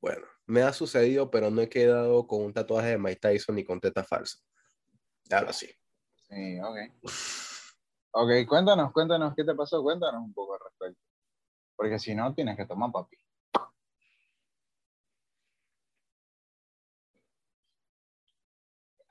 Bueno, 0.01 0.27
me 0.47 0.63
ha 0.63 0.73
sucedido, 0.73 1.31
pero 1.31 1.51
no 1.51 1.61
he 1.61 1.69
quedado 1.69 2.27
con 2.27 2.43
un 2.43 2.53
tatuaje 2.53 2.91
de 2.91 2.99
Mike 2.99 3.21
Tyson 3.21 3.57
ni 3.57 3.65
con 3.65 3.81
teta 3.81 4.05
falsa. 4.05 4.39
Ahora 5.31 5.53
sí. 5.53 5.69
Sí, 6.29 6.61
ok. 6.61 6.77
Ok, 8.13 8.31
cuéntanos, 8.49 8.93
cuéntanos 8.93 9.35
qué 9.35 9.45
te 9.45 9.55
pasó, 9.55 9.83
cuéntanos 9.83 10.23
un 10.23 10.33
poco 10.33 10.55
al 10.55 10.61
respecto. 10.61 11.01
Porque 11.77 11.99
si 11.99 12.15
no, 12.15 12.35
tienes 12.35 12.57
que 12.57 12.67
tomar 12.67 12.91
papi. 12.91 13.17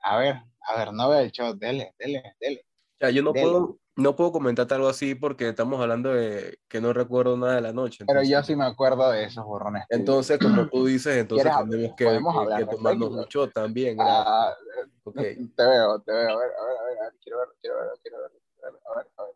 A 0.00 0.18
ver, 0.18 0.42
a 0.60 0.76
ver, 0.76 0.92
no 0.92 1.08
veo 1.08 1.20
el 1.20 1.32
show, 1.32 1.54
dele, 1.54 1.94
dele, 1.98 2.36
dele. 2.40 2.64
Ya, 3.00 3.10
yo 3.10 3.22
no 3.22 3.32
puedo, 3.32 3.78
no 3.96 4.14
puedo 4.14 4.30
comentarte 4.30 4.74
algo 4.74 4.88
así 4.88 5.14
porque 5.14 5.48
estamos 5.48 5.80
hablando 5.80 6.12
de 6.12 6.58
que 6.68 6.80
no 6.82 6.92
recuerdo 6.92 7.36
nada 7.36 7.54
de 7.54 7.62
la 7.62 7.72
noche. 7.72 8.04
Pero 8.06 8.22
yo 8.22 8.42
sí 8.42 8.54
me 8.54 8.66
acuerdo 8.66 9.10
de 9.10 9.24
esos 9.24 9.44
borrones. 9.44 9.84
Entonces, 9.88 10.38
como 10.38 10.68
tú 10.68 10.84
dices, 10.86 11.16
entonces 11.16 11.50
tenemos 11.50 11.96
que, 11.96 12.04
que, 12.04 12.66
tomarnos 12.66 13.10
un 13.10 13.24
shot 13.24 13.52
también. 13.54 13.96
Ah, 13.98 14.54
okay. 15.02 15.36
Te 15.56 15.66
veo, 15.66 16.00
te 16.00 16.12
veo. 16.12 16.30
A 16.30 16.36
ver, 16.36 16.50
a 16.50 16.64
ver, 16.64 16.76
a 16.78 16.84
ver, 16.84 16.98
a 16.98 17.02
ver, 17.04 17.12
quiero 17.22 17.38
ver, 17.38 17.48
quiero 17.60 17.76
ver, 17.78 17.88
quiero 18.02 18.18
ver. 18.20 18.30
A 18.62 18.96
ver, 18.96 19.06
a 19.16 19.22
ver. 19.24 19.34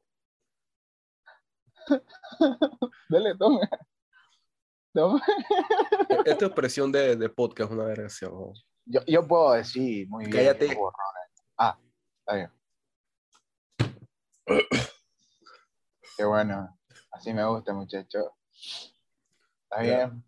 Dele, 3.08 3.34
tome. 3.38 3.60
tome. 4.92 5.20
Esta 6.26 6.44
expresión 6.46 6.92
de, 6.92 7.16
de 7.16 7.28
podcast 7.30 7.70
es 7.70 7.76
una 7.76 7.86
versión. 7.86 8.52
Yo, 8.84 9.00
yo 9.06 9.26
puedo 9.26 9.52
decir 9.54 10.06
muy 10.08 10.26
bien. 10.26 10.36
Cállate. 10.36 10.78
Ah, 11.56 11.78
está 12.20 12.34
bien. 12.34 12.59
Qué 16.16 16.24
bueno. 16.24 16.78
Así 17.10 17.32
me 17.32 17.44
gusta, 17.46 17.72
muchacho. 17.72 18.36
Está 19.64 19.82
bien. 19.82 20.24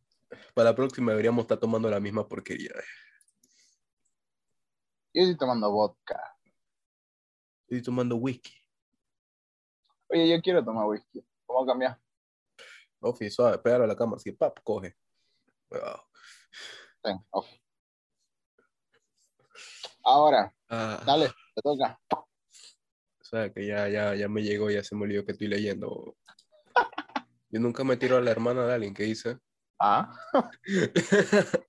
Para 0.55 0.71
la 0.71 0.77
próxima 0.77 1.13
deberíamos 1.13 1.43
estar 1.43 1.59
tomando 1.59 1.91
la 1.91 2.01
misma 2.01 2.27
porquería. 2.27 2.73
Yo 5.15 5.23
estoy 5.23 5.37
tomando 5.37 5.71
vodka. 5.71 6.19
Yo 7.69 7.77
estoy 7.77 7.83
tomando 7.83 8.17
whisky. 8.17 8.55
Oye, 10.09 10.29
yo 10.29 10.41
quiero 10.41 10.65
tomar 10.65 10.87
whisky. 10.87 11.25
¿Cómo 11.45 11.67
cambiar? 11.67 12.01
Ofi, 13.01 13.31
suave, 13.31 13.59
pégalo 13.59 13.85
a 13.85 13.89
la 13.89 13.97
cama, 13.97 14.17
así, 14.17 14.33
pap, 14.33 14.59
coge. 14.63 14.97
Ahora, 20.05 20.55
ah. 20.69 21.03
dale, 21.05 21.29
te 21.55 21.63
toca. 21.63 22.01
Sea, 23.33 23.51
que 23.51 23.67
ya, 23.67 23.89
ya, 23.89 24.15
ya 24.15 24.29
me 24.29 24.43
llegó, 24.43 24.71
ya 24.71 24.85
se 24.85 24.95
me 24.95 25.05
olvidó 25.05 25.25
que 25.25 25.33
estoy 25.33 25.49
leyendo. 25.49 26.19
Yo 27.49 27.61
nunca 27.61 27.83
me 27.83 27.97
tiro 27.97 28.19
a 28.19 28.21
la 28.21 28.31
hermana 28.31 28.67
de 28.67 28.75
alguien, 28.75 28.93
¿qué 28.93 29.07
hice? 29.07 29.39
Ah. 29.79 30.13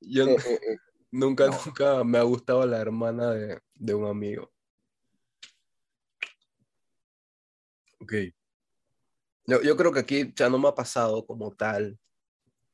Yo 0.00 0.26
eh, 0.26 0.36
eh, 0.44 0.60
eh. 0.72 0.76
nunca, 1.12 1.46
nunca 1.46 2.02
me 2.02 2.18
ha 2.18 2.22
gustado 2.22 2.66
la 2.66 2.80
hermana 2.80 3.30
de, 3.30 3.60
de 3.76 3.94
un 3.94 4.08
amigo. 4.08 4.50
Ok. 8.00 8.12
Yo, 9.46 9.62
yo, 9.62 9.76
creo 9.76 9.92
que 9.92 10.00
aquí 10.00 10.32
ya 10.34 10.50
no 10.50 10.58
me 10.58 10.66
ha 10.66 10.74
pasado 10.74 11.24
como 11.24 11.52
tal, 11.54 11.96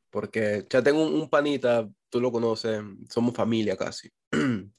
porque 0.09 0.67
ya 0.71 0.83
tengo 0.83 1.07
un, 1.07 1.29
panita, 1.29 1.87
tú 2.09 2.23
lo 2.23 2.33
conoces, 2.33 2.83
somos 3.11 3.35
familia 3.35 3.77
casi. 3.77 4.11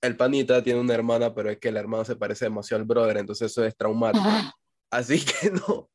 El 0.00 0.16
panita 0.16 0.62
tiene 0.62 0.80
una 0.80 0.94
hermana, 0.94 1.34
pero 1.34 1.50
es 1.50 1.58
que 1.58 1.70
la 1.70 1.80
hermana 1.80 2.04
se 2.04 2.16
parece 2.16 2.46
demasiado 2.46 2.80
al 2.80 2.86
brother, 2.86 3.18
entonces 3.18 3.50
eso 3.50 3.64
es 3.64 3.76
traumático. 3.76 4.24
Así 4.90 5.24
que 5.42 5.50
no, 5.50 5.90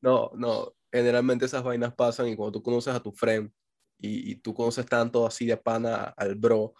no, 0.00 0.30
no. 0.34 0.74
Generalmente 0.90 1.46
esas 1.46 1.62
vainas 1.62 1.94
pasan 1.94 2.28
y 2.28 2.36
cuando 2.36 2.52
tú 2.52 2.62
conoces 2.62 2.94
a 2.94 3.00
tu 3.00 3.12
friend 3.12 3.50
y, 3.98 4.32
y 4.32 4.34
tú 4.36 4.52
conoces 4.52 4.84
tanto 4.86 5.26
así 5.26 5.46
de 5.46 5.56
pana 5.56 6.12
al 6.16 6.34
bro, 6.34 6.74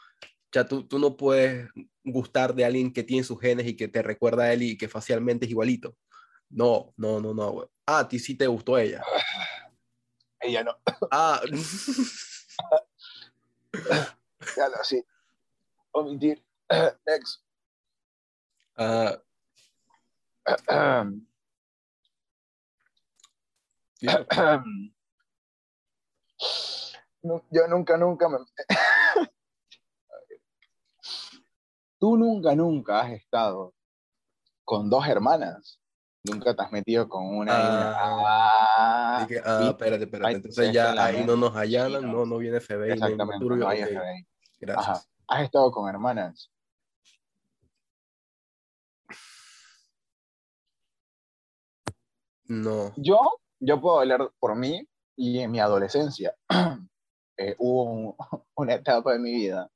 ya 0.53 0.67
tú, 0.67 0.87
tú 0.87 0.99
no 0.99 1.17
puedes 1.17 1.69
gustar 2.05 2.55
de 2.55 2.65
alguien 2.65 2.93
que 2.93 3.03
tiene 3.03 3.25
sus 3.25 3.41
genes 3.41 3.67
y 3.67 3.75
que 3.75 3.89
te 3.89 4.03
recuerda 4.03 4.45
a 4.45 4.53
él 4.53 4.63
y 4.63 4.77
que 4.77 4.89
facialmente 4.89 5.47
es 5.47 5.51
igualito. 5.51 5.97
No, 6.51 6.93
no, 6.99 7.21
no, 7.21 7.33
no. 7.33 7.71
Ah, 7.87 8.01
a 8.01 8.09
ti 8.09 8.19
sí 8.19 8.35
te 8.35 8.47
gustó 8.47 8.77
ella. 8.77 9.03
Ella 10.39 10.63
no. 10.63 10.77
Ah. 11.11 11.41
ya 14.57 14.69
lo 14.69 14.85
sí. 14.85 15.03
Omitir. 15.93 16.45
Next. 17.07 17.43
Ah. 20.69 21.05
yo 27.23 27.69
nunca, 27.69 27.97
nunca 27.97 28.29
me 28.29 28.39
tú 32.01 32.17
nunca, 32.17 32.57
nunca 32.57 33.03
has 33.03 33.13
estado 33.13 33.73
con 34.65 34.91
dos 34.91 35.07
hermanas. 35.07 35.79
Nunca 36.25 36.53
te 36.55 36.63
has 36.63 36.73
metido 36.73 37.09
con 37.09 37.37
una. 37.37 37.53
Ah, 37.53 37.95
ah, 37.99 39.27
ah 39.45 39.69
espérate, 39.69 40.05
espérate. 40.05 40.35
Entonces 40.35 40.73
ya 40.73 40.93
ahí 40.93 41.25
no 41.25 41.37
nos 41.37 41.57
allanan, 41.57 42.11
no, 42.11 42.27
no 42.27 42.39
viene 42.39 42.61
FBI. 42.61 42.93
Exactamente, 42.93 43.45
no, 43.45 43.69
hay 43.69 43.83
FBI. 43.83 44.27
Gracias. 44.61 45.12
Has 45.29 45.45
estado 45.45 45.71
con 45.71 45.89
hermanas. 45.89 46.51
No. 52.47 52.93
Yo, 52.97 53.19
yo 53.61 53.81
puedo 53.81 54.01
hablar 54.01 54.31
por 54.39 54.57
mí 54.57 54.87
y 55.17 55.39
en 55.39 55.51
mi 55.51 55.61
adolescencia 55.61 56.35
eh, 57.37 57.57
hubo 57.59 58.17
una 58.57 58.75
etapa 58.75 59.13
de 59.13 59.19
mi 59.19 59.33
vida 59.33 59.71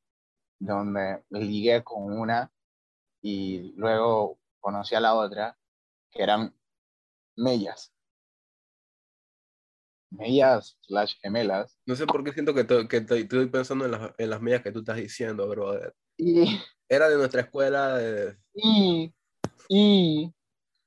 donde 0.58 1.24
me 1.30 1.40
ligué 1.40 1.82
con 1.82 2.18
una 2.18 2.50
y 3.22 3.72
luego 3.76 4.38
conocí 4.60 4.94
a 4.94 5.00
la 5.00 5.14
otra, 5.14 5.56
que 6.10 6.22
eran 6.22 6.54
mellas. 7.36 7.92
Mellas 10.10 10.78
slash 10.82 11.14
gemelas. 11.20 11.78
No 11.86 11.94
sé 11.94 12.06
por 12.06 12.22
qué 12.22 12.32
siento 12.32 12.54
que, 12.54 12.66
que 12.88 12.96
estoy 12.96 13.46
pensando 13.48 13.84
en 13.84 13.90
las, 13.92 14.12
en 14.18 14.30
las 14.30 14.40
mellas 14.40 14.62
que 14.62 14.72
tú 14.72 14.80
estás 14.80 14.96
diciendo, 14.96 15.48
brother. 15.48 15.94
Y, 16.16 16.60
Era 16.88 17.08
de 17.08 17.16
nuestra 17.16 17.42
escuela. 17.42 18.00
Y, 18.54 19.12
y 19.68 20.34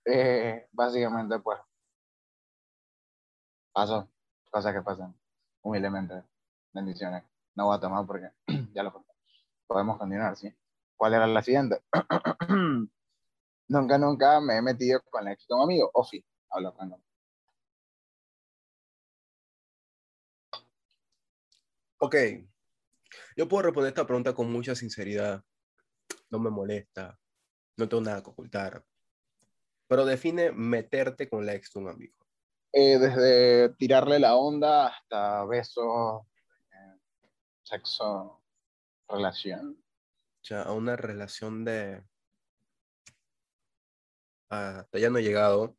eh, 0.06 0.68
básicamente, 0.72 1.40
pues, 1.40 1.60
pasó, 3.74 4.10
cosas 4.50 4.74
que 4.74 4.82
pasan, 4.82 5.16
humildemente. 5.62 6.24
Bendiciones. 6.74 7.24
No 7.56 7.66
voy 7.66 7.78
a 7.78 7.80
tomar 7.80 8.06
porque 8.06 8.30
ya 8.74 8.84
lo 8.84 8.94
conté 8.94 9.10
podemos 9.70 10.00
continuar, 10.00 10.36
¿sí? 10.36 10.52
¿Cuál 10.98 11.14
era 11.14 11.28
la 11.28 11.44
siguiente? 11.44 11.82
nunca, 13.70 13.98
nunca 14.00 14.42
me 14.42 14.58
he 14.58 14.62
metido 14.62 15.00
con 15.12 15.28
el 15.28 15.34
ex 15.34 15.48
de 15.48 15.56
un 15.56 15.62
amigo. 15.62 15.92
Ofi, 15.94 16.26
hablo 16.50 16.74
con 16.74 16.96
Ok. 22.00 22.16
Yo 23.36 23.48
puedo 23.48 23.64
responder 23.64 23.90
esta 23.90 24.06
pregunta 24.06 24.34
con 24.34 24.52
mucha 24.52 24.74
sinceridad. 24.74 25.44
No 26.30 26.40
me 26.40 26.50
molesta. 26.50 27.20
No 27.78 27.88
tengo 27.88 28.04
nada 28.04 28.24
que 28.24 28.30
ocultar. 28.30 28.84
Pero 29.88 30.06
define 30.06 30.52
meterte 30.52 31.30
con 31.30 31.46
la 31.46 31.56
ex 31.56 31.74
de 31.74 31.80
un 31.80 31.90
amigo. 31.90 32.16
Eh, 32.72 33.00
desde 33.00 33.70
tirarle 33.76 34.20
la 34.20 34.36
onda 34.36 34.88
hasta 34.88 35.44
besos, 35.46 36.22
eh, 36.72 37.00
sexo, 37.64 38.44
relación. 39.08 39.84
O 40.42 40.46
sea, 40.46 40.64
a 40.64 40.72
una 40.72 40.96
relación 40.96 41.66
de... 41.66 42.04
Hasta 44.50 45.00
ya 45.00 45.10
no 45.10 45.18
he 45.18 45.24
llegado 45.24 45.76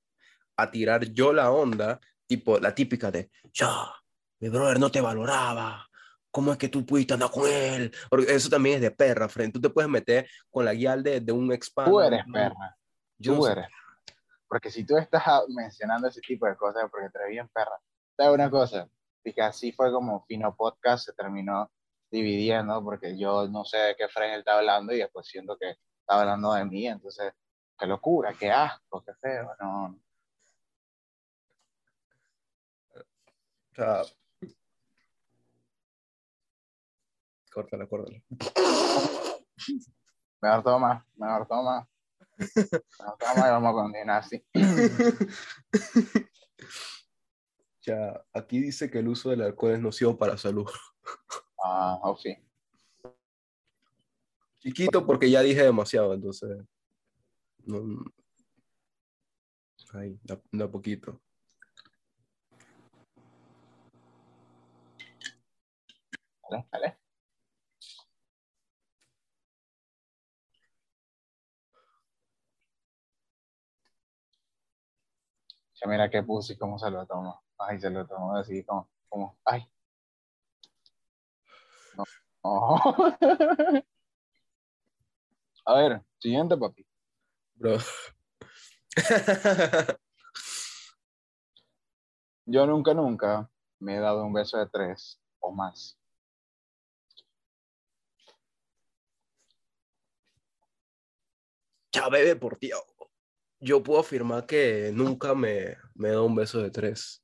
a 0.57 0.71
tirar 0.71 1.05
yo 1.13 1.33
la 1.33 1.51
onda, 1.51 2.01
tipo 2.27 2.59
la 2.59 2.75
típica 2.75 3.11
de, 3.11 3.31
ya, 3.53 3.93
mi 4.39 4.49
brother 4.49 4.79
no 4.79 4.91
te 4.91 5.01
valoraba, 5.01 5.90
¿cómo 6.31 6.53
es 6.53 6.59
que 6.59 6.69
tú 6.69 6.85
pudiste 6.85 7.15
andar 7.15 7.31
con 7.31 7.49
él? 7.49 7.93
Porque 8.09 8.35
eso 8.35 8.49
también 8.49 8.77
es 8.77 8.83
de 8.83 8.91
perra, 8.91 9.29
frente. 9.29 9.55
Tú 9.55 9.61
te 9.61 9.71
puedes 9.71 9.91
meter 9.91 10.29
con 10.51 10.65
la 10.65 10.75
guía 10.75 10.97
de, 10.97 11.21
de 11.21 11.33
un 11.33 11.53
ex 11.53 11.73
Tú 11.73 12.01
eres 12.01 12.25
perra. 12.33 12.77
Yo 13.19 13.37
tú 13.37 13.47
eres. 13.47 13.67
Porque 14.49 14.71
si 14.71 14.85
tú 14.85 14.97
estás 14.97 15.23
mencionando 15.49 16.09
ese 16.09 16.21
tipo 16.21 16.47
de 16.47 16.57
cosas, 16.57 16.85
porque 16.91 17.09
te 17.11 17.29
bien 17.29 17.49
perra. 17.49 17.79
¿Sabes 18.17 18.35
una 18.35 18.51
cosa? 18.51 18.89
Y 19.23 19.33
que 19.33 19.43
así 19.43 19.73
fue 19.73 19.93
como 19.93 20.25
Fino 20.27 20.55
Podcast 20.57 21.07
se 21.07 21.13
terminó 21.13 21.71
dividiendo, 22.11 22.83
porque 22.83 23.17
yo 23.17 23.47
no 23.49 23.65
sé 23.65 23.77
de 23.79 23.97
qué 23.97 24.09
Fren 24.09 24.33
él 24.33 24.41
está 24.41 24.59
hablando 24.59 24.93
y 24.93 24.99
después 24.99 25.27
siento 25.27 25.57
que 25.57 25.71
está 25.71 26.21
hablando 26.21 26.53
de 26.55 26.65
mí, 26.65 26.87
entonces, 26.89 27.33
qué 27.79 27.87
locura, 27.87 28.35
qué 28.39 28.51
asco, 28.51 29.05
qué 29.05 29.15
feo, 29.15 29.55
no. 29.61 29.97
O 33.71 33.75
sea, 33.75 34.03
Córtala, 37.53 37.87
córtala. 37.87 38.23
Mejor 40.41 40.63
toma, 40.63 41.07
mejor 41.17 41.47
toma. 41.47 41.89
Mejor 42.39 43.19
toma 43.19 43.49
y 43.49 43.51
vamos 43.51 43.71
a 43.71 43.73
continuar 43.73 44.19
así. 44.19 44.45
Ya, 47.83 48.23
aquí 48.35 48.61
dice 48.61 48.91
que 48.91 48.99
el 48.99 49.09
uso 49.09 49.31
del 49.31 49.41
alcohol 49.41 49.73
es 49.73 49.81
nocivo 49.81 50.17
para 50.17 50.33
la 50.33 50.39
salud. 50.39 50.69
Ah, 51.65 51.99
oh, 52.03 52.17
sí. 52.17 52.37
Chiquito 54.59 55.07
porque 55.07 55.31
ya 55.31 55.41
dije 55.41 55.63
demasiado, 55.63 56.13
entonces. 56.13 56.63
No, 57.65 58.05
ahí, 59.95 60.19
da, 60.23 60.41
da 60.53 60.71
poquito. 60.71 61.21
Vale, 66.51 67.00
vale. 75.83 75.93
mira 75.97 76.11
qué 76.11 76.23
puse 76.23 76.55
y 76.55 76.57
cómo 76.57 76.79
se 76.79 76.91
lo 76.91 77.07
tomó. 77.07 77.43
Ay, 77.59 77.79
se 77.81 77.91
lo 77.91 78.07
tomó 78.07 78.37
así 78.37 78.65
como, 78.65 78.89
como 79.09 79.39
ay. 79.45 79.67
No. 81.97 82.05
A 85.67 85.75
ver, 85.75 86.03
siguiente, 86.19 86.57
papi. 86.57 86.87
Bro. 87.55 87.79
Yo 92.47 92.67
nunca, 92.67 92.95
nunca 92.95 93.49
me 93.79 93.97
he 93.97 94.01
dado 94.01 94.25
un 94.25 94.33
beso 94.33 94.59
de 94.59 94.67
tres 94.69 95.21
o 95.41 95.53
más. 95.53 95.97
Ya, 101.93 102.09
bebé, 102.09 102.37
por 102.37 102.59
Dios 102.59 102.90
yo 103.61 103.83
puedo 103.83 104.01
afirmar 104.01 104.47
que 104.47 104.91
nunca 104.93 105.35
me, 105.35 105.77
me 105.95 106.09
he 106.09 106.13
dado 106.13 106.25
un 106.25 106.35
beso 106.35 106.61
de 106.61 106.71
tres. 106.71 107.23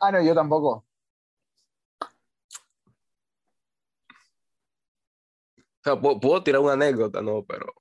Ah, 0.00 0.10
no, 0.10 0.22
yo 0.22 0.34
tampoco. 0.34 0.86
O 5.80 5.84
sea, 5.84 6.00
puedo, 6.00 6.42
tirar 6.42 6.60
una 6.60 6.74
anécdota, 6.74 7.20
¿no? 7.20 7.44
Pero... 7.44 7.74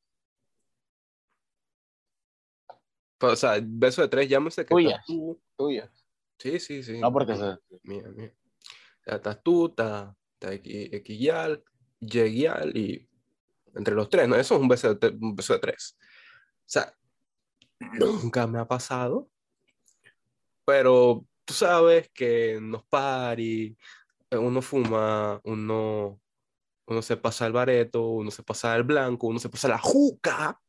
o 3.19 3.35
sea, 3.35 3.59
beso 3.63 4.01
de 4.01 4.07
tres, 4.07 4.27
llámese 4.27 4.65
que... 4.65 4.73
Tuya, 4.73 5.01
tú. 5.05 5.39
tuya. 5.55 5.91
Sí, 6.39 6.59
sí, 6.59 6.81
sí. 6.83 6.99
No, 6.99 7.13
porque... 7.13 7.35
Se... 7.35 7.57
Mía, 7.83 8.07
mía. 8.09 8.33
O 9.01 9.03
sea, 9.03 9.15
estás 9.15 9.43
tú, 9.43 9.67
está, 9.67 10.15
está 10.33 10.53
Equillal, 10.53 11.63
Yeguial 11.99 12.75
y 12.75 13.07
entre 13.75 13.93
los 13.93 14.09
tres, 14.09 14.27
¿no? 14.27 14.35
Eso 14.35 14.55
es 14.55 14.61
un 14.61 14.67
beso 14.67 14.95
de, 14.95 15.07
un 15.09 15.35
beso 15.35 15.53
de 15.53 15.59
tres. 15.59 15.95
O 15.99 16.63
sea, 16.65 16.93
nunca 17.93 18.47
me 18.47 18.59
ha 18.59 18.67
pasado, 18.67 19.29
pero 20.65 21.25
tú 21.45 21.53
sabes 21.53 22.09
que 22.13 22.55
en 22.55 22.71
los 22.71 22.83
paris 22.85 23.75
eh, 24.29 24.37
uno 24.37 24.61
fuma, 24.61 25.41
uno, 25.43 26.21
uno 26.85 27.01
se 27.01 27.17
pasa 27.17 27.45
el 27.45 27.53
bareto, 27.53 28.07
uno 28.07 28.31
se 28.31 28.43
pasa 28.43 28.75
el 28.75 28.83
blanco, 28.83 29.27
uno 29.27 29.39
se 29.39 29.49
pasa 29.49 29.67
la 29.67 29.77
juca. 29.77 30.59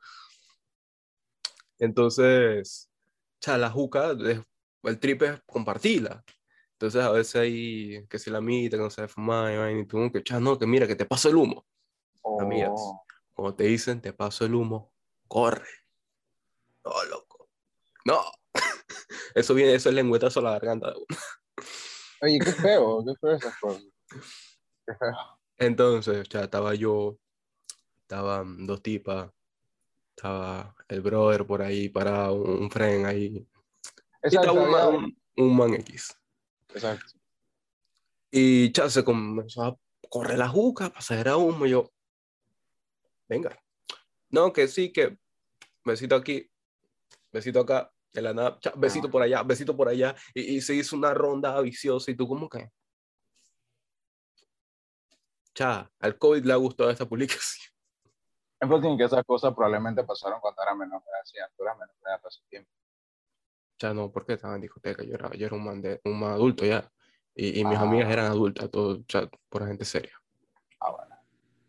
Entonces, 1.79 2.90
o 3.46 3.57
la 3.57 3.70
juca, 3.70 4.11
el 4.11 4.98
trip 5.01 5.22
es 5.22 5.42
compartirla. 5.46 6.25
Entonces, 6.72 7.03
a 7.03 7.11
veces 7.11 7.37
hay 7.37 8.07
que 8.09 8.18
se 8.18 8.31
la 8.31 8.40
mitad, 8.40 8.79
que 8.79 8.83
no 8.83 8.90
sabe 8.90 9.09
fumar, 9.09 9.70
y 9.70 9.87
tú, 9.87 10.11
que, 10.12 10.22
no, 10.40 10.59
que 10.59 10.66
mira, 10.66 10.87
que 10.87 10.96
te 10.96 11.05
paso 11.05 11.29
el 11.29 11.37
humo. 11.37 11.64
Amigas, 12.40 12.72
oh. 12.75 13.05
como 13.35 13.55
te 13.55 13.64
dicen, 13.64 14.01
te 14.01 14.12
paso 14.12 14.44
el 14.44 14.55
humo, 14.55 14.92
corre. 15.29 15.82
No, 16.85 17.05
loco. 17.05 17.49
No. 18.05 18.21
Eso 19.35 19.55
viene, 19.55 19.75
eso 19.75 19.88
es 19.88 19.95
lengüetazo 19.95 20.40
a 20.40 20.42
la 20.42 20.51
garganta 20.53 20.90
de 20.90 20.97
uno. 20.97 21.07
Oye, 22.21 22.38
qué 22.38 22.53
feo, 22.53 23.05
qué 23.07 23.14
feo 23.21 23.33
esas 23.33 23.59
cosas. 23.59 23.85
Qué 24.87 24.95
feo. 24.95 25.16
Entonces, 25.59 26.29
ya 26.29 26.45
estaba 26.45 26.75
yo, 26.75 27.18
estaban 28.03 28.66
dos 28.66 28.83
tipas, 28.83 29.31
estaba 30.16 30.75
el 30.88 31.01
brother 31.01 31.47
por 31.47 31.62
ahí 31.62 31.88
para 31.88 32.31
un, 32.31 32.71
friend 32.71 33.07
ahí. 33.07 33.47
Exacto, 34.23 34.55
y 34.55 34.59
estaba 34.59 34.88
un, 34.88 35.16
un, 35.37 35.57
man 35.57 35.75
X. 35.75 36.14
Exacto. 36.75 37.12
Y 38.31 38.73
ya 38.73 38.88
se 38.88 39.05
comenzó 39.05 39.62
a 39.62 39.79
correr 40.09 40.38
la 40.38 40.49
juca, 40.49 40.90
pasar 40.90 41.29
a 41.29 41.37
humo. 41.37 41.66
Y 41.66 41.71
yo, 41.71 41.90
venga. 43.29 43.59
No, 44.31 44.53
que 44.53 44.68
sí, 44.68 44.92
que 44.92 45.18
besito 45.85 46.16
aquí, 46.16 46.52
besito 47.33 47.61
acá, 47.61 47.90
de 48.12 48.23
la 48.23 48.35
nada, 48.35 48.59
besito 48.77 49.11
por 49.11 49.23
allá, 49.23 49.42
besito 49.42 49.77
por 49.77 49.88
allá, 49.88 50.14
y, 50.35 50.61
se 50.61 50.75
hizo 50.75 50.97
una 50.97 51.14
ronda 51.14 51.59
viciosa, 51.61 52.11
y 52.11 52.14
tú, 52.14 52.29
¿cómo 52.29 52.49
que? 52.49 52.71
Cha, 55.55 55.90
al 55.99 56.18
COVID 56.18 56.45
le 56.45 56.53
ha 56.53 56.57
gustado 56.57 56.90
esta 56.90 57.07
publicación. 57.07 57.73
En 58.61 58.83
fin, 58.83 58.97
que 58.97 59.05
esas 59.05 59.25
cosas 59.25 59.53
probablemente 59.55 60.05
pasaron 60.05 60.40
cuando 60.40 60.62
era 60.62 60.75
menor 60.75 61.03
de 61.03 61.38
edad, 61.38 61.51
tú 61.57 61.64
eras 61.64 61.77
menor 61.79 61.95
de 61.97 62.11
edad 62.11 62.21
hace 62.25 62.40
tiempo. 62.49 62.71
Ya 63.79 63.92
no, 63.92 64.12
porque 64.12 64.35
estaba 64.35 64.55
en 64.55 64.61
discoteca, 64.61 65.03
yo 65.03 65.14
era, 65.14 65.31
yo 65.31 65.47
era 65.47 65.57
un, 65.57 65.64
man 65.64 65.83
de, 65.83 66.01
un 66.05 66.21
man 66.21 66.33
adulto 66.33 66.64
ya, 66.64 66.88
y, 67.35 67.61
y 67.61 67.64
mis 67.64 67.79
ah. 67.79 67.83
amigas 67.83 68.11
eran 68.11 68.27
adultas, 68.27 68.71
todo, 68.71 69.03
chat, 69.05 69.33
por 69.49 69.66
gente 69.66 69.85
seria. 69.85 70.12
Ah, 70.79 70.90
bueno. 70.90 71.16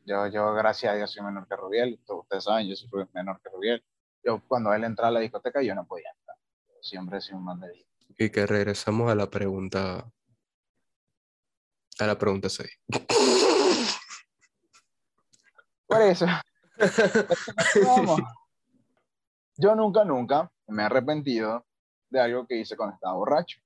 Yo, 0.05 0.27
yo, 0.27 0.53
gracias 0.53 0.93
a 0.93 0.95
Dios, 0.95 1.11
soy 1.11 1.23
menor 1.23 1.47
que 1.47 1.55
Rubiel, 1.55 1.99
ustedes 2.05 2.43
saben, 2.43 2.67
yo 2.67 2.75
soy 2.75 3.07
menor 3.13 3.41
que 3.41 3.49
Rubiel 3.49 3.83
yo 4.23 4.41
cuando 4.47 4.73
él 4.73 4.83
entraba 4.83 5.09
a 5.09 5.11
la 5.11 5.19
discoteca 5.19 5.61
yo 5.61 5.75
no 5.75 5.85
podía 5.85 6.09
entrar. 6.11 6.37
Siempre 6.81 7.17
he 7.17 7.21
sido 7.21 7.37
un 7.37 7.45
man 7.45 7.59
de 7.59 7.85
Y 8.17 8.29
que 8.29 8.45
regresamos 8.45 9.11
a 9.11 9.15
la 9.15 9.29
pregunta, 9.29 10.09
a 11.99 12.07
la 12.07 12.17
pregunta 12.17 12.49
6. 12.49 12.69
Por 15.87 16.01
eso. 16.01 16.25
yo 19.57 19.75
nunca, 19.75 20.03
nunca 20.03 20.51
me 20.67 20.83
he 20.83 20.85
arrepentido 20.85 21.65
de 22.09 22.19
algo 22.19 22.47
que 22.47 22.57
hice 22.57 22.75
cuando 22.75 22.95
estaba 22.95 23.15
borracho. 23.15 23.59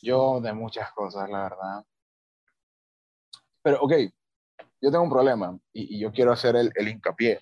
Yo 0.00 0.40
de 0.40 0.52
muchas 0.52 0.92
cosas, 0.92 1.28
la 1.28 1.42
verdad. 1.42 1.84
Pero, 3.62 3.80
ok, 3.80 3.92
yo 4.80 4.90
tengo 4.90 5.04
un 5.04 5.10
problema 5.10 5.58
y, 5.72 5.98
yo 5.98 6.12
quiero 6.12 6.32
hacer 6.32 6.56
el, 6.56 6.72
el, 6.74 6.88
hincapié. 6.88 7.40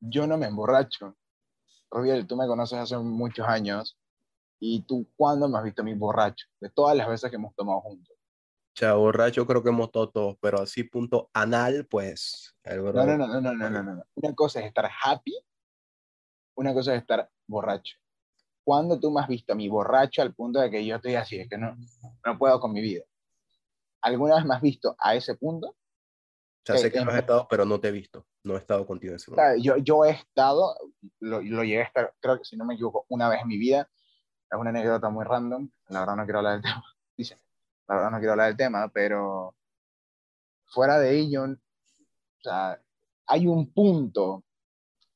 Yo 0.00 0.26
no 0.26 0.36
me 0.36 0.46
emborracho. 0.46 1.16
Robiel, 1.90 2.26
tú 2.26 2.36
me 2.36 2.46
conoces 2.46 2.78
hace 2.78 2.96
muchos 2.98 3.46
años 3.46 3.98
y 4.58 4.82
tú, 4.82 5.06
¿cuándo 5.16 5.48
me 5.48 5.58
has 5.58 5.64
visto 5.64 5.82
a 5.82 5.84
mí 5.84 5.94
borracho? 5.94 6.46
De 6.60 6.70
todas 6.70 6.96
las 6.96 7.08
veces 7.08 7.30
que 7.30 7.36
hemos 7.36 7.54
tomado 7.54 7.80
juntos. 7.80 8.16
O 8.16 8.74
sea, 8.74 8.94
borracho 8.94 9.46
creo 9.46 9.62
que 9.62 9.68
hemos 9.68 9.92
tomado 9.92 10.10
todos, 10.10 10.36
pero 10.40 10.60
así 10.60 10.82
punto 10.84 11.30
anal, 11.34 11.86
pues. 11.90 12.56
no, 12.64 12.92
no, 12.92 13.16
no, 13.16 13.26
no, 13.26 13.40
no, 13.40 13.52
no, 13.52 13.70
no, 13.70 13.82
no. 13.82 14.04
Una 14.14 14.34
cosa 14.34 14.60
es 14.60 14.66
estar 14.66 14.90
happy, 15.04 15.38
una 16.54 16.72
cosa 16.72 16.94
es 16.94 17.00
estar 17.00 17.30
borracho. 17.46 17.96
¿cuándo 18.64 18.98
tú 18.98 19.10
me 19.10 19.20
has 19.20 19.28
visto 19.28 19.52
a 19.52 19.56
mi 19.56 19.68
borracho 19.68 20.22
al 20.22 20.34
punto 20.34 20.60
de 20.60 20.70
que 20.70 20.84
yo 20.84 20.96
estoy 20.96 21.14
así, 21.14 21.38
es 21.38 21.48
que 21.48 21.58
no, 21.58 21.76
no 22.24 22.38
puedo 22.38 22.58
con 22.60 22.72
mi 22.72 22.80
vida? 22.80 23.04
¿Alguna 24.02 24.36
vez 24.36 24.44
me 24.44 24.54
has 24.54 24.60
visto 24.62 24.94
a 24.98 25.14
ese 25.14 25.34
punto? 25.36 25.68
O 25.68 25.76
sea, 26.64 26.76
sé 26.76 26.88
Eh, 26.88 26.92
que 26.92 27.04
no 27.04 27.10
has 27.10 27.18
estado, 27.18 27.46
pero 27.48 27.64
no 27.64 27.80
te 27.80 27.88
he 27.88 27.92
visto. 27.92 28.26
No 28.44 28.54
he 28.54 28.58
estado 28.58 28.86
contigo 28.86 29.12
en 29.12 29.16
ese 29.16 29.30
momento. 29.30 29.62
yo, 29.62 29.76
yo 29.78 30.04
he 30.04 30.10
estado, 30.10 30.76
lo, 31.20 31.40
lo 31.40 31.62
llegué 31.64 31.80
a 31.82 31.86
estar, 31.86 32.14
creo 32.20 32.38
que 32.38 32.44
si 32.44 32.56
no 32.56 32.64
me 32.64 32.74
equivoco, 32.74 33.06
una 33.08 33.28
vez 33.28 33.40
en 33.42 33.48
mi 33.48 33.58
vida. 33.58 33.88
Es 34.50 34.58
una 34.58 34.70
anécdota 34.70 35.08
muy 35.08 35.24
random. 35.24 35.70
La 35.88 36.00
verdad 36.00 36.16
no 36.16 36.24
quiero 36.24 36.38
hablar 36.40 36.54
del 36.54 36.62
tema. 36.70 36.84
Dice, 37.16 37.40
la 37.88 37.94
verdad 37.96 38.10
no 38.10 38.18
quiero 38.18 38.32
hablar 38.32 38.48
del 38.48 38.56
tema, 38.56 38.88
pero 38.88 39.54
fuera 40.66 40.98
de 40.98 41.18
ello, 41.18 41.44
o 41.44 42.42
sea, 42.42 42.80
hay 43.26 43.46
un 43.46 43.72
punto 43.72 44.44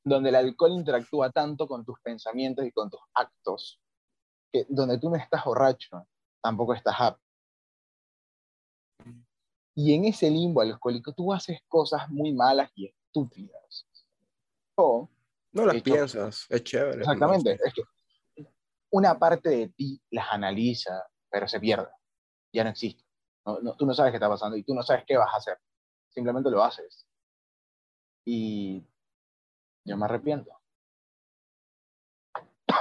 donde 0.03 0.29
el 0.29 0.35
alcohol 0.35 0.71
interactúa 0.71 1.29
tanto 1.31 1.67
con 1.67 1.83
tus 1.83 1.99
pensamientos 2.01 2.65
y 2.65 2.71
con 2.71 2.89
tus 2.89 3.01
actos, 3.13 3.81
que 4.51 4.65
donde 4.69 4.97
tú 4.99 5.09
no 5.09 5.17
estás 5.17 5.43
borracho, 5.43 6.07
tampoco 6.41 6.73
estás 6.73 6.95
apto. 6.97 7.26
Y 9.79 9.93
en 9.93 10.05
ese 10.05 10.27
limbo 10.31 10.61
alcohólico 10.61 11.13
tú 11.13 11.31
haces 11.31 11.59
cosas 11.67 12.09
muy 12.09 12.33
malas 12.33 12.71
y 12.73 12.87
estúpidas. 12.87 13.85
O 14.75 15.07
No 15.51 15.65
las 15.67 15.75
hecho- 15.75 15.83
piensas, 15.83 16.47
es 16.49 16.63
chévere. 16.63 16.97
Exactamente. 17.01 17.59
Es 17.63 17.73
que 17.75 17.83
una 18.89 19.19
parte 19.19 19.49
de 19.49 19.67
ti 19.69 20.01
las 20.09 20.25
analiza, 20.31 21.03
pero 21.29 21.47
se 21.47 21.59
pierde. 21.59 21.89
Ya 22.51 22.63
no 22.63 22.71
existe. 22.71 23.03
No- 23.45 23.59
no- 23.59 23.75
tú 23.77 23.85
no 23.85 23.93
sabes 23.93 24.11
qué 24.11 24.17
está 24.17 24.27
pasando 24.27 24.57
y 24.57 24.63
tú 24.63 24.73
no 24.73 24.81
sabes 24.81 25.03
qué 25.05 25.15
vas 25.15 25.31
a 25.31 25.37
hacer. 25.37 25.59
Simplemente 26.09 26.49
lo 26.49 26.63
haces. 26.63 27.05
Y 28.25 28.83
yo 29.85 29.95
me 29.95 30.05
arrepiento. 30.05 30.59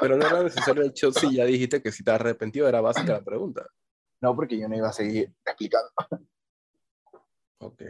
Pero 0.01 0.17
no 0.17 0.27
era 0.27 0.43
necesario 0.43 0.83
el 0.83 0.93
shot 0.93 1.19
si 1.19 1.35
ya 1.37 1.45
dijiste 1.45 1.83
que 1.83 1.93
si 1.93 2.03
te 2.03 2.11
arrepentido 2.11 2.67
era 2.67 2.81
básica 2.81 3.13
la 3.13 3.23
pregunta. 3.23 3.67
No 4.23 4.35
porque 4.35 4.59
yo 4.59 4.67
no 4.67 4.77
iba 4.77 4.89
a 4.89 4.93
seguir 4.95 5.31
explicando. 5.45 5.91
Ok. 7.59 7.83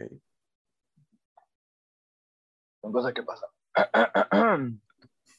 Son 2.80 2.92
cosas 2.92 3.12
que 3.12 3.22
pasan. 3.22 3.50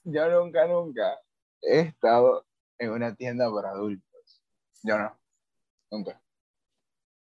yo 0.03 0.29
nunca, 0.29 0.67
nunca 0.67 1.19
he 1.61 1.79
estado 1.79 2.45
en 2.77 2.91
una 2.91 3.15
tienda 3.15 3.51
para 3.51 3.71
adultos. 3.71 4.43
Yo 4.83 4.97
no. 4.97 5.17
Nunca. 5.91 6.21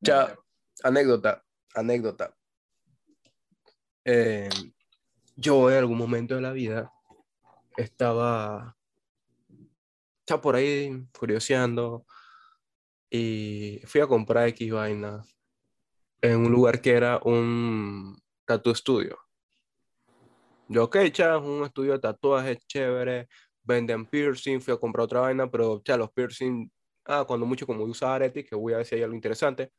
Ya, 0.01 0.37
anécdota, 0.83 1.45
anécdota. 1.75 2.37
Eh, 4.05 4.49
yo 5.37 5.71
en 5.71 5.79
algún 5.79 5.99
momento 5.99 6.35
de 6.35 6.41
la 6.41 6.53
vida 6.53 6.93
estaba, 7.77 8.77
estaba 10.21 10.41
por 10.41 10.57
ahí 10.57 11.07
curioseando 11.19 12.05
y 13.11 13.81
fui 13.87 14.01
a 14.01 14.07
comprar 14.07 14.49
X 14.49 14.73
vaina 14.73 15.23
en 16.20 16.37
un 16.37 16.50
lugar 16.52 16.81
que 16.81 16.92
era 16.94 17.20
un 17.24 18.16
tattoo 18.44 18.74
studio. 18.74 19.18
Yo, 20.68 20.85
ok, 20.85 20.96
cha, 21.12 21.38
un 21.38 21.64
estudio 21.64 21.92
de 21.92 21.98
tatuajes 22.00 22.59
chévere, 22.66 23.28
venden 23.62 24.04
piercing, 24.07 24.61
fui 24.61 24.74
a 24.74 24.76
comprar 24.76 25.04
otra 25.04 25.20
vaina, 25.20 25.50
pero 25.50 25.81
cha, 25.83 25.96
los 25.96 26.11
piercing, 26.12 26.70
ah, 27.07 27.24
cuando 27.26 27.46
mucho 27.46 27.66
como 27.66 27.81
voy 27.81 27.88
a 27.88 27.92
usar 27.92 28.11
arete, 28.12 28.44
que 28.44 28.54
voy 28.54 28.74
a 28.74 28.78
ver 28.78 28.87
si 28.87 28.96
hay 28.96 29.02
algo 29.02 29.14
interesante. 29.14 29.72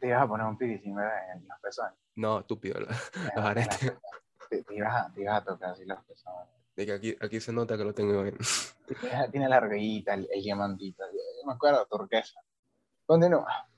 Te 0.00 0.06
ibas 0.08 0.22
a 0.22 0.28
poner 0.28 0.46
un 0.46 0.56
piercing 0.56 0.92
en 0.92 1.48
los 1.48 1.58
pezones. 1.60 1.94
No, 2.14 2.40
estúpido, 2.40 2.78
los 2.80 2.90
aretes. 3.44 3.82
las- 3.84 3.98
Te, 4.48 4.62
te 4.62 4.74
ibas 4.76 4.94
a, 4.94 5.12
te 5.12 5.20
ibas 5.22 5.42
a 5.42 5.44
tocar 5.44 5.70
así 5.70 5.84
los 5.84 6.02
pezones. 6.04 6.48
De 6.76 6.86
que 6.86 6.92
aquí, 6.92 7.16
aquí 7.20 7.40
se 7.40 7.52
nota 7.52 7.76
que 7.76 7.84
lo 7.84 7.92
tengo 7.92 8.24
en... 8.24 8.36
Tiene, 9.00 9.28
tiene 9.30 9.48
la 9.48 9.56
argollita, 9.56 10.14
el, 10.14 10.28
el 10.32 10.42
diamantito. 10.42 11.04
Yo 11.12 11.46
me 11.46 11.52
acuerdo, 11.52 11.84
turquesa. 11.86 12.40
Continúa. 13.04 13.68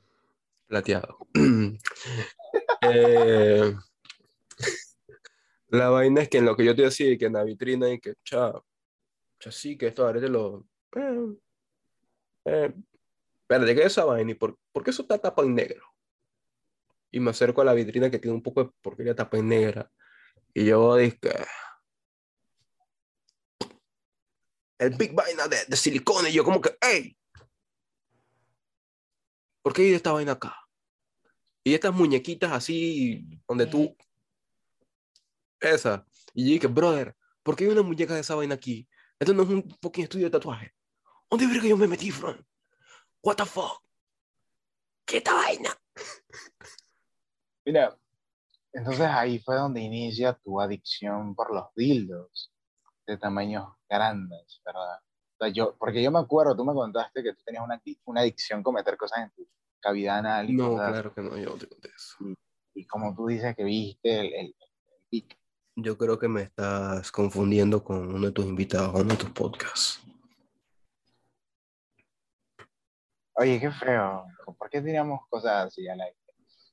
Plateado. 0.71 1.19
Eh, 2.83 3.75
la 5.69 5.91
vaina 5.91 6.23
es 6.23 6.31
que 6.31 6.39
en 6.39 6.47
lo 6.47 6.57
que 6.57 6.65
yo 6.65 6.75
te 6.75 6.83
decía, 6.83 7.17
que 7.19 7.27
en 7.27 7.35
la 7.35 7.45
vitrina 7.45 7.91
y 7.91 8.01
que, 8.01 8.15
cha, 8.25 8.55
cha, 9.39 9.53
sí, 9.53 9.77
que 9.77 9.89
estos 9.89 10.09
aretes 10.09 10.31
lo... 10.31 10.67
Eh, 10.97 11.37
eh, 12.47 12.75
espérate, 13.43 13.75
¿qué 13.75 13.81
es 13.83 13.87
esa 13.89 14.07
vaina? 14.07 14.31
¿Y 14.33 14.35
por, 14.35 14.59
por 14.73 14.83
qué 14.83 14.91
eso 14.91 15.03
está 15.03 15.19
tapado 15.19 15.47
en 15.47 15.55
negro? 15.55 15.85
Y 17.11 17.21
me 17.21 17.31
acerco 17.31 17.61
a 17.61 17.67
la 17.67 17.75
vitrina 17.75 18.11
que 18.11 18.19
tiene 18.19 18.35
un 18.35 18.43
poco 18.43 18.65
de 18.65 18.71
porquería 18.81 19.15
tapa 19.15 19.37
en 19.37 19.49
negra. 19.49 19.93
Y 20.55 20.65
yo 20.65 20.97
dije, 20.97 21.19
el 24.79 24.97
Big 24.97 25.13
Vaina 25.13 25.47
de, 25.47 25.59
de. 25.69 26.31
Y 26.31 26.33
yo 26.33 26.43
como 26.43 26.61
que, 26.61 26.77
¡ey! 26.81 27.17
¿Por 29.63 29.73
qué 29.73 29.83
hay 29.83 29.95
esta 29.95 30.13
vaina 30.13 30.33
acá? 30.33 30.57
Y 31.63 31.75
estas 31.75 31.93
muñequitas 31.93 32.53
así, 32.53 33.27
donde 33.47 33.67
tú... 33.67 33.97
Esa. 35.61 36.07
Y 36.33 36.45
yo 36.47 36.53
dije, 36.55 36.67
brother, 36.67 37.15
¿por 37.43 37.55
qué 37.55 37.65
hay 37.65 37.71
una 37.71 37.83
muñeca 37.83 38.15
de 38.15 38.21
esa 38.21 38.35
vaina 38.35 38.55
aquí? 38.55 38.89
Esto 39.19 39.35
no 39.35 39.43
es 39.43 39.49
un 39.51 39.79
fucking 39.83 40.05
estudio 40.05 40.27
de 40.27 40.31
tatuaje. 40.31 40.73
¿Dónde 41.29 41.47
verga 41.47 41.69
yo 41.69 41.77
me 41.77 41.87
metí, 41.87 42.11
Fran? 42.11 42.45
What 43.23 43.37
the 43.37 43.45
fuck? 43.45 43.83
¿Qué 45.05 45.19
esta 45.19 45.35
vaina? 45.35 45.77
Mira, 47.67 47.95
entonces 48.73 49.07
ahí 49.07 49.39
fue 49.41 49.57
donde 49.57 49.81
inicia 49.81 50.33
tu 50.33 50.61
adicción 50.61 51.35
por 51.35 51.55
los 51.55 51.67
dildos 51.75 52.53
de 53.07 53.19
tamaños 53.19 53.69
grandes, 53.89 54.63
¿verdad? 54.65 55.01
Sea, 55.41 55.49
yo, 55.49 55.75
porque 55.79 56.03
yo 56.03 56.11
me 56.11 56.19
acuerdo, 56.19 56.55
tú 56.55 56.67
me 56.67 56.75
contaste 56.75 57.23
que 57.23 57.33
tú 57.33 57.43
tenías 57.43 57.65
una, 57.65 57.81
una 58.05 58.21
adicción 58.21 58.63
con 58.63 58.75
meter 58.75 58.99
cosas 58.99 59.21
en 59.21 59.31
tu 59.31 59.49
cavidad 59.81 60.19
anal 60.19 60.51
y 60.51 60.55
No, 60.55 60.73
cosas 60.73 60.91
claro 60.91 61.15
que 61.15 61.23
no, 61.23 61.37
yo 61.39 61.51
no 61.51 61.57
te 61.57 61.67
conté 61.67 61.89
eso. 61.89 62.17
Y 62.75 62.87
como 62.87 63.15
tú 63.15 63.27
dices 63.27 63.57
que 63.57 63.65
viste 63.65 64.21
el, 64.21 64.27
el, 64.35 64.47
el 64.47 65.05
pic. 65.09 65.39
Yo 65.77 65.97
creo 65.97 66.19
que 66.19 66.29
me 66.29 66.43
estás 66.43 67.11
confundiendo 67.11 67.83
con 67.83 68.15
uno 68.15 68.27
de 68.27 68.33
tus 68.33 68.45
invitados 68.45 68.95
uno 68.95 69.15
de 69.15 69.17
tus 69.17 69.31
podcasts. 69.31 70.03
Oye, 73.37 73.59
qué 73.59 73.71
feo. 73.71 74.27
¿Por 74.59 74.69
qué 74.69 74.83
tiramos 74.83 75.21
cosas 75.31 75.69
así 75.69 75.89
al 75.89 76.03
aire? 76.03 76.19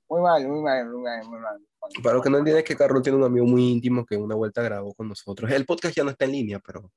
Muy 0.09 0.21
mal, 0.21 0.45
muy 0.45 0.61
mal, 0.61 0.85
muy 0.89 1.01
mal, 1.01 1.29
muy 1.29 1.39
mal. 1.39 1.61
Para 2.03 2.15
los 2.15 2.23
que 2.23 2.29
no 2.29 2.39
entienden 2.39 2.63
es 2.63 2.67
que 2.67 2.75
Carlos 2.75 3.01
tiene 3.01 3.17
un 3.17 3.23
amigo 3.23 3.45
muy 3.45 3.71
íntimo 3.71 4.05
que 4.05 4.17
una 4.17 4.35
vuelta 4.35 4.61
grabó 4.61 4.93
con 4.93 5.07
nosotros. 5.07 5.49
El 5.51 5.65
podcast 5.65 5.95
ya 5.95 6.03
no 6.03 6.09
está 6.09 6.25
en 6.25 6.33
línea, 6.33 6.59
pero 6.59 6.91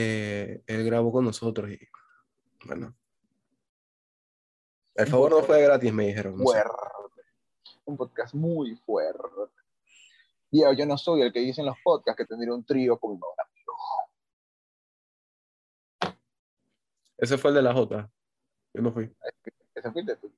eh, 0.00 0.62
él 0.68 0.84
grabó 0.84 1.10
con 1.10 1.24
nosotros 1.24 1.68
y 1.72 1.78
bueno. 2.64 2.94
El 4.94 5.08
favor 5.08 5.32
no 5.32 5.42
fue 5.42 5.60
gratis, 5.60 5.92
me 5.92 6.06
dijeron. 6.06 6.36
no 6.36 6.46
sé. 6.46 6.62
fuerte. 6.62 7.22
Un 7.84 7.96
podcast 7.96 8.32
muy 8.32 8.76
fuerte. 8.76 9.22
Diego, 10.52 10.72
yo 10.72 10.86
no 10.86 10.96
soy 10.96 11.22
el 11.22 11.32
que 11.32 11.40
dice 11.40 11.62
en 11.62 11.66
los 11.66 11.76
podcasts 11.82 12.16
que 12.16 12.26
tendría 12.26 12.54
un 12.54 12.64
trío 12.64 12.96
con 12.96 13.14
mi 13.14 13.20
amigo. 13.38 13.72
Ese 17.16 17.36
fue 17.36 17.50
el 17.50 17.56
de 17.56 17.62
la 17.62 17.74
J. 17.74 18.08
Yo 18.74 18.82
no 18.82 18.92
fui. 18.92 19.12
Ese 19.74 19.90
fuiste 19.90 20.14
tú. 20.14 20.32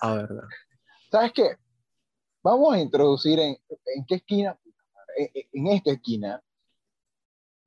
Ah, 0.00 0.14
verdad. 0.14 0.44
¿Sabes 1.10 1.32
qué? 1.32 1.56
Vamos 2.40 2.72
a 2.72 2.78
introducir 2.78 3.40
en, 3.40 3.58
en 3.68 4.06
qué 4.06 4.14
esquina, 4.16 4.56
en, 5.16 5.30
en 5.52 5.66
esta 5.66 5.90
esquina, 5.90 6.40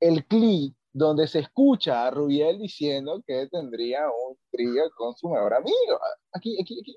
el 0.00 0.24
clip 0.24 0.74
donde 0.92 1.26
se 1.28 1.40
escucha 1.40 2.06
a 2.06 2.10
Rubiel 2.10 2.58
diciendo 2.58 3.22
que 3.26 3.46
tendría 3.50 4.00
un 4.08 4.36
trío 4.50 4.82
con 4.96 5.14
su 5.14 5.28
mejor 5.28 5.54
amigo. 5.54 5.98
Aquí, 6.32 6.58
aquí, 6.60 6.80
aquí. 6.80 6.96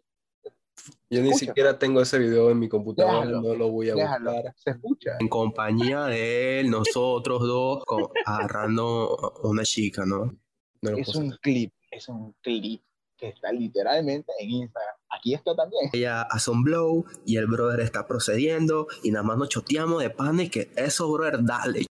Yo 1.10 1.22
ni 1.22 1.30
Escucha. 1.30 1.46
siquiera 1.46 1.78
tengo 1.80 2.02
ese 2.02 2.18
video 2.18 2.50
en 2.50 2.58
mi 2.60 2.68
computadora, 2.68 3.20
Déjalo, 3.28 3.42
no 3.42 3.54
lo 3.56 3.70
voy 3.72 3.90
a 3.90 3.96
Déjalo, 3.96 4.34
buscar. 4.34 4.54
se 4.58 4.70
escucha. 4.72 5.12
En 5.20 5.30
compañía 5.30 6.06
de 6.06 6.60
él, 6.62 6.70
nosotros 6.72 7.42
dos, 7.42 7.84
agarrando 8.26 9.34
una 9.44 9.64
chica, 9.64 10.04
¿no? 10.06 10.36
No 10.82 10.98
Es 10.98 11.06
puedo 11.06 11.20
un 11.20 11.32
clip, 11.42 11.72
es 11.92 12.10
un 12.10 12.34
clip 12.42 12.82
que 13.16 13.30
está 13.30 13.52
literalmente 13.54 14.34
en 14.40 14.50
Instagram. 14.50 14.96
Aquí 15.10 15.34
está 15.36 15.56
también. 15.56 15.90
Ella 15.94 16.24
hace 16.24 16.50
un 16.52 16.64
blow 16.64 17.06
y 17.26 17.38
el 17.38 17.46
brother 17.46 17.80
está 17.82 18.08
procediendo 18.08 18.88
y 19.04 19.12
nada 19.12 19.24
más 19.24 19.38
nos 19.38 19.50
choteamos 19.50 20.02
de 20.02 20.10
pan 20.10 20.40
y 20.40 20.50
que 20.50 20.72
eso, 20.76 21.10
brother, 21.12 21.44
dale. 21.44 21.86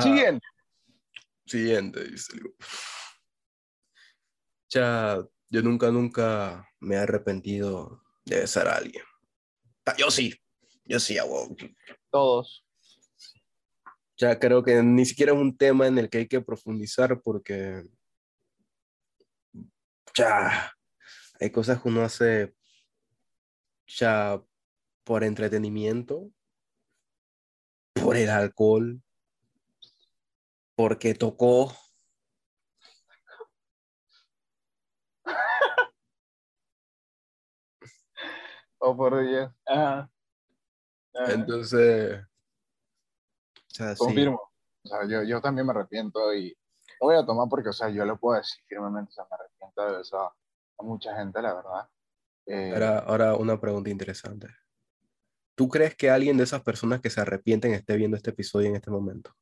Siguiente. 0.00 0.44
Siguiente, 1.46 2.04
dice 2.04 2.32
el 2.34 2.40
grupo. 2.40 2.64
Ya, 4.70 5.22
yo 5.50 5.62
nunca, 5.62 5.90
nunca 5.90 6.68
me 6.80 6.96
he 6.96 6.98
arrepentido 6.98 8.02
de 8.24 8.40
besar 8.40 8.68
a 8.68 8.76
alguien. 8.76 9.04
Yo 9.98 10.10
sí, 10.10 10.34
yo 10.84 10.98
sí, 10.98 11.18
hago. 11.18 11.54
Todos. 12.10 12.66
Ya 14.16 14.38
creo 14.38 14.62
que 14.62 14.82
ni 14.82 15.04
siquiera 15.04 15.32
es 15.32 15.38
un 15.38 15.56
tema 15.56 15.86
en 15.86 15.98
el 15.98 16.08
que 16.08 16.18
hay 16.18 16.28
que 16.28 16.40
profundizar 16.40 17.20
porque 17.20 17.82
ya 20.16 20.72
hay 21.40 21.50
cosas 21.50 21.82
que 21.82 21.88
uno 21.88 22.02
hace 22.02 22.54
ya 23.86 24.40
por 25.02 25.24
entretenimiento, 25.24 26.30
por 27.92 28.16
el 28.16 28.30
alcohol, 28.30 29.03
porque 30.74 31.14
tocó. 31.14 31.72
oh, 38.78 38.96
por 38.96 39.20
Dios. 39.26 39.52
Entonces. 41.14 42.26
Confirmo. 43.98 44.40
O 44.84 44.88
sea, 44.88 45.06
yo, 45.08 45.22
yo, 45.22 45.40
también 45.40 45.66
me 45.66 45.72
arrepiento 45.72 46.34
y 46.34 46.50
lo 47.00 47.06
voy 47.06 47.16
a 47.16 47.24
tomar 47.24 47.48
porque, 47.48 47.70
o 47.70 47.72
sea, 47.72 47.88
yo 47.88 48.04
lo 48.04 48.18
puedo 48.18 48.36
decir 48.36 48.62
firmemente, 48.66 49.10
o 49.10 49.12
sea, 49.12 49.24
me 49.30 49.34
arrepiento 49.34 49.96
de 49.96 50.02
eso 50.02 50.20
a, 50.20 50.34
mucha 50.82 51.16
gente, 51.16 51.40
la 51.40 51.54
verdad. 51.54 51.88
Eh, 52.46 52.72
ahora, 52.74 52.98
ahora 52.98 53.36
una 53.36 53.58
pregunta 53.58 53.88
interesante. 53.88 54.48
¿Tú 55.54 55.68
crees 55.68 55.94
que 55.94 56.10
alguien 56.10 56.36
de 56.36 56.44
esas 56.44 56.62
personas 56.62 57.00
que 57.00 57.08
se 57.10 57.20
arrepienten 57.20 57.72
esté 57.72 57.96
viendo 57.96 58.16
este 58.16 58.30
episodio 58.30 58.68
en 58.68 58.76
este 58.76 58.90
momento? 58.90 59.34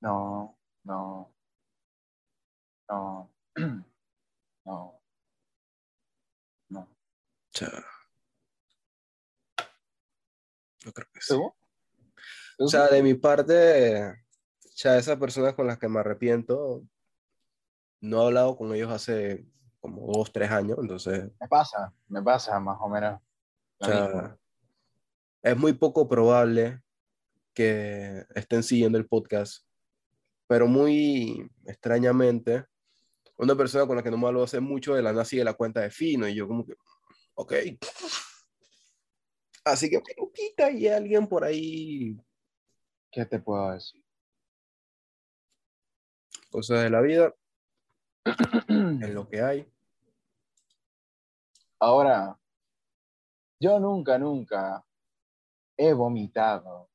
No, 0.00 0.58
no, 0.84 1.34
no, 2.88 3.30
no, 4.64 5.00
no. 6.68 6.88
Yo 10.78 10.92
creo 10.92 11.08
que 11.12 11.20
sí. 11.20 11.34
¿Tú? 11.34 11.52
O 12.58 12.68
sea, 12.68 12.88
de 12.88 13.02
mi 13.02 13.14
parte, 13.14 14.08
o 14.08 14.14
sea, 14.74 14.96
esas 14.96 15.18
personas 15.18 15.54
con 15.54 15.66
las 15.66 15.78
que 15.78 15.88
me 15.88 16.00
arrepiento, 16.00 16.82
no 18.00 18.22
he 18.22 18.26
hablado 18.26 18.56
con 18.56 18.74
ellos 18.74 18.90
hace 18.90 19.46
como 19.80 20.12
dos, 20.12 20.32
tres 20.32 20.50
años, 20.50 20.78
entonces, 20.80 21.30
Me 21.40 21.48
pasa, 21.48 21.92
me 22.08 22.22
pasa 22.22 22.58
más 22.58 22.78
o 22.80 22.88
menos. 22.88 23.20
o 23.78 23.84
sea, 23.84 24.38
es 25.42 25.56
muy 25.56 25.74
poco 25.74 26.08
probable 26.08 26.82
que 27.52 28.24
estén 28.34 28.62
siguiendo 28.62 28.98
el 28.98 29.06
podcast, 29.06 29.65
pero 30.46 30.66
muy 30.66 31.50
extrañamente, 31.64 32.64
una 33.36 33.54
persona 33.54 33.86
con 33.86 33.96
la 33.96 34.02
que 34.02 34.10
no 34.10 34.18
me 34.18 34.26
hablo 34.26 34.42
hace 34.42 34.60
mucho 34.60 34.94
de 34.94 35.02
la 35.02 35.12
nada 35.12 35.24
sigue 35.24 35.44
la 35.44 35.54
cuenta 35.54 35.80
de 35.80 35.90
Fino, 35.90 36.26
y 36.28 36.34
yo 36.34 36.48
como 36.48 36.64
que, 36.64 36.74
ok. 37.34 37.52
Así 39.64 39.90
que, 39.90 40.00
Peluquita, 40.00 40.70
y 40.70 40.88
alguien 40.88 41.26
por 41.26 41.44
ahí, 41.44 42.16
¿Qué 43.10 43.24
te 43.24 43.38
puedo 43.38 43.72
decir? 43.72 44.04
cosas 46.50 46.82
de 46.82 46.90
la 46.90 47.00
vida, 47.02 47.34
es 49.04 49.10
lo 49.10 49.28
que 49.28 49.42
hay. 49.42 49.70
Ahora, 51.78 52.38
yo 53.60 53.78
nunca, 53.78 54.18
nunca 54.18 54.84
he 55.76 55.92
vomitado 55.92 56.88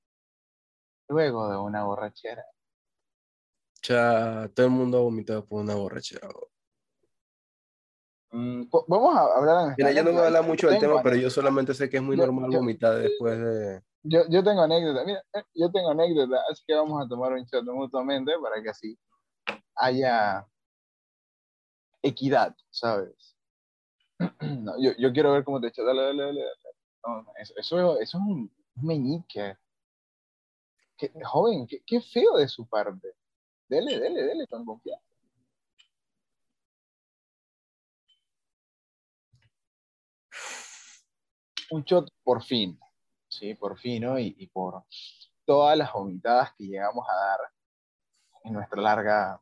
luego 1.09 1.49
de 1.49 1.57
una 1.57 1.83
borrachera. 1.83 2.43
O 3.81 3.83
sea, 3.83 4.47
todo 4.53 4.67
el 4.67 4.71
mundo 4.71 4.99
ha 4.99 5.01
vomitado 5.01 5.43
por 5.43 5.61
una 5.61 5.73
borrachera. 5.73 6.27
Mm, 8.31 8.63
vamos 8.87 9.15
a 9.17 9.21
hablar 9.35 9.69
en 9.69 9.75
Mira, 9.77 9.91
yo 9.91 10.03
no 10.03 10.11
voy 10.11 10.21
a 10.21 10.25
hablar 10.27 10.43
mucho 10.45 10.69
del 10.69 10.79
tema, 10.79 11.01
pero 11.01 11.15
yo 11.15 11.29
solamente 11.31 11.73
sé 11.73 11.89
que 11.89 11.97
es 11.97 12.03
muy 12.03 12.15
Yo- 12.15 12.25
normal 12.27 12.51
yo- 12.51 12.59
vomitar 12.59 12.95
después 12.95 13.39
de... 13.39 13.81
Yo, 14.03 14.21
yo 14.29 14.43
tengo 14.43 14.61
anécdota, 14.63 15.03
mira, 15.05 15.23
eh, 15.33 15.43
yo 15.53 15.71
tengo 15.71 15.91
anécdota, 15.91 16.41
así 16.51 16.63
que 16.65 16.73
vamos 16.73 17.03
a 17.05 17.07
tomar 17.07 17.33
un 17.33 17.43
shot 17.43 17.63
mutuamente 17.65 18.31
para 18.41 18.61
que 18.61 18.69
así 18.69 18.97
haya 19.75 20.47
equidad, 22.03 22.55
¿sabes? 22.69 23.35
No, 24.41 24.73
yo, 24.79 24.91
yo 24.97 25.11
quiero 25.11 25.33
ver 25.33 25.43
cómo 25.43 25.59
te 25.59 25.67
echas, 25.67 25.85
dale, 25.85 26.01
dale, 26.03 26.23
dale. 26.23 26.41
dale. 26.41 26.55
No, 27.25 27.25
eso, 27.39 27.53
eso, 27.57 27.99
eso 27.99 28.17
es 28.17 28.23
un 28.23 28.51
meñique. 28.75 29.57
Qué- 30.97 31.11
joven, 31.23 31.65
qué, 31.67 31.81
qué 31.85 31.99
feo 32.01 32.37
de 32.37 32.47
su 32.47 32.67
parte. 32.67 33.13
Dele, 33.71 33.99
dele, 34.01 34.23
dele 34.23 34.47
con 34.47 34.65
confianza. 34.65 35.05
Un 41.69 41.81
shot 41.85 42.11
por 42.21 42.43
fin, 42.43 42.77
sí, 43.29 43.55
por 43.55 43.79
fin, 43.79 44.03
¿no? 44.03 44.19
Y, 44.19 44.35
y 44.37 44.47
por 44.47 44.83
todas 45.45 45.77
las 45.77 45.93
vomitadas 45.93 46.53
que 46.57 46.65
llegamos 46.65 47.07
a 47.07 47.13
dar 47.13 47.39
en 48.43 48.53
nuestra 48.55 48.81
larga 48.81 49.41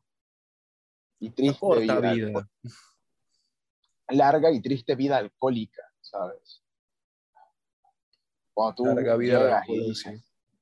y 1.18 1.30
triste 1.30 1.80
vida, 1.80 1.98
vida. 1.98 2.48
larga 4.10 4.52
y 4.52 4.62
triste 4.62 4.94
vida 4.94 5.16
alcohólica, 5.16 5.82
¿sabes? 6.00 6.62
Cuando 8.54 8.76
tú 8.76 8.84
Larga 8.84 9.16
vida 9.16 9.40
llegas 9.40 9.68
y 9.68 9.90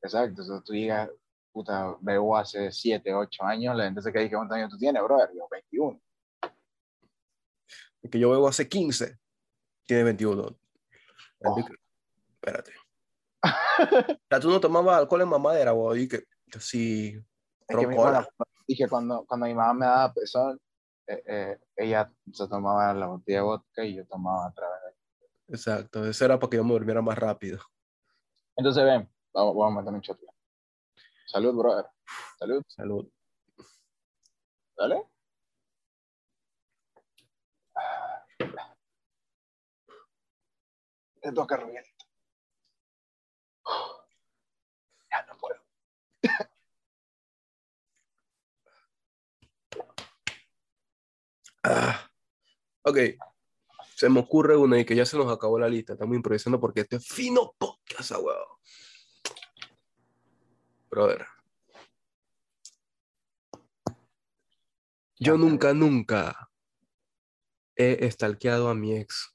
exacto, 0.00 0.62
tú 0.64 0.72
digas, 0.72 1.10
puta, 1.52 1.96
bebo 2.00 2.36
hace 2.36 2.70
7, 2.70 3.14
8 3.14 3.44
años, 3.44 3.76
la 3.76 3.84
gente 3.84 4.02
se 4.02 4.12
queda 4.12 4.22
y 4.22 4.30
¿cuántos 4.30 4.56
años 4.56 4.70
tú 4.70 4.78
tienes, 4.78 5.02
brother? 5.02 5.30
Yo, 5.34 5.48
21. 5.50 6.00
Que 8.10 8.18
yo 8.18 8.30
bebo 8.30 8.48
hace 8.48 8.68
15, 8.68 9.18
tiene 9.86 10.04
21. 10.04 10.56
Oh. 11.44 11.58
Espérate. 12.34 12.72
O 13.42 14.28
sea, 14.28 14.40
tú 14.40 14.50
no 14.50 14.60
tomabas 14.60 14.98
alcohol 14.98 15.22
en 15.22 15.28
mamadera, 15.28 15.70
güey, 15.72 16.02
y 16.02 16.08
que 16.08 16.24
dije, 18.66 18.88
cuando, 18.88 19.24
cuando 19.26 19.46
mi 19.46 19.54
mamá 19.54 19.74
me 19.74 19.86
daba 19.86 20.12
pezón, 20.12 20.60
eh, 21.06 21.22
eh, 21.26 21.58
ella 21.76 22.12
se 22.32 22.48
tomaba 22.48 22.92
la 22.92 23.06
botella 23.06 23.38
de 23.38 23.44
vodka 23.44 23.84
y 23.84 23.96
yo 23.96 24.06
tomaba 24.06 24.46
a 24.46 24.52
través 24.52 24.80
de 24.82 25.54
Exacto, 25.54 26.04
eso 26.04 26.24
era 26.24 26.38
para 26.38 26.50
que 26.50 26.56
yo 26.58 26.64
me 26.64 26.72
durmiera 26.72 27.00
más 27.00 27.16
rápido. 27.16 27.58
Entonces, 28.56 28.84
ven, 28.84 29.08
vamos, 29.32 29.56
vamos 29.56 29.78
a 29.78 29.80
meter 29.80 29.94
un 29.94 30.00
shot. 30.00 30.18
Salud, 31.28 31.54
brother. 31.54 31.84
Salud, 32.38 32.62
Salud. 32.68 33.06
¿dale? 34.78 35.02
Te 41.20 41.32
toca, 41.32 41.56
Rubielito. 41.56 42.04
Ya 45.10 45.26
no 45.26 45.36
puedo. 45.36 45.60
Ah, 51.62 52.08
ok. 52.84 52.98
Se 53.96 54.08
me 54.08 54.20
ocurre 54.20 54.56
una 54.56 54.78
y 54.78 54.86
que 54.86 54.96
ya 54.96 55.04
se 55.04 55.18
nos 55.18 55.30
acabó 55.30 55.58
la 55.58 55.68
lista. 55.68 55.92
Estamos 55.92 56.16
improvisando 56.16 56.58
porque 56.58 56.80
este 56.80 56.96
es 56.96 57.06
fino 57.06 57.52
podcast, 57.58 58.12
ah, 58.12 58.18
weón. 58.20 58.46
Brother. 60.90 61.26
Yo 65.20 65.34
Ya, 65.34 65.38
nunca, 65.38 65.74
nunca 65.74 66.50
he 67.76 68.06
estalqueado 68.06 68.68
a 68.68 68.74
mi 68.74 68.96
ex. 68.96 69.34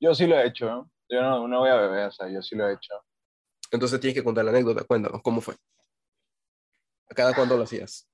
Yo 0.00 0.14
sí 0.14 0.26
lo 0.26 0.36
he 0.36 0.46
hecho, 0.46 0.66
¿no? 0.66 0.90
Yo 1.08 1.22
no, 1.22 1.48
no 1.48 1.60
voy 1.60 1.70
a 1.70 1.76
beber, 1.76 2.08
o 2.08 2.12
sea, 2.12 2.28
yo 2.28 2.42
sí 2.42 2.56
lo 2.56 2.68
he 2.68 2.74
hecho. 2.74 2.94
Entonces 3.70 4.00
tienes 4.00 4.14
que 4.14 4.24
contar 4.24 4.44
la 4.44 4.50
anécdota. 4.50 4.84
Cuéntanos, 4.84 5.22
¿cómo 5.22 5.40
fue? 5.40 5.54
¿A 7.10 7.14
cada 7.14 7.34
cuándo 7.34 7.56
lo 7.56 7.62
hacías? 7.62 8.08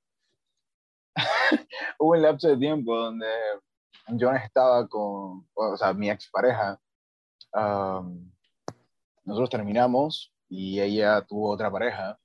Hubo 1.98 2.12
un 2.12 2.22
lapso 2.22 2.48
de 2.48 2.56
tiempo 2.56 2.96
donde 2.96 3.26
yo 4.08 4.30
estaba 4.32 4.86
con, 4.88 5.48
o 5.54 5.76
sea, 5.76 5.92
mi 5.92 6.10
expareja. 6.10 6.80
am, 7.52 8.31
nosotros 9.24 9.50
terminamos 9.50 10.32
y 10.48 10.80
ella 10.80 11.22
tuvo 11.22 11.50
otra 11.50 11.70
pareja. 11.70 12.18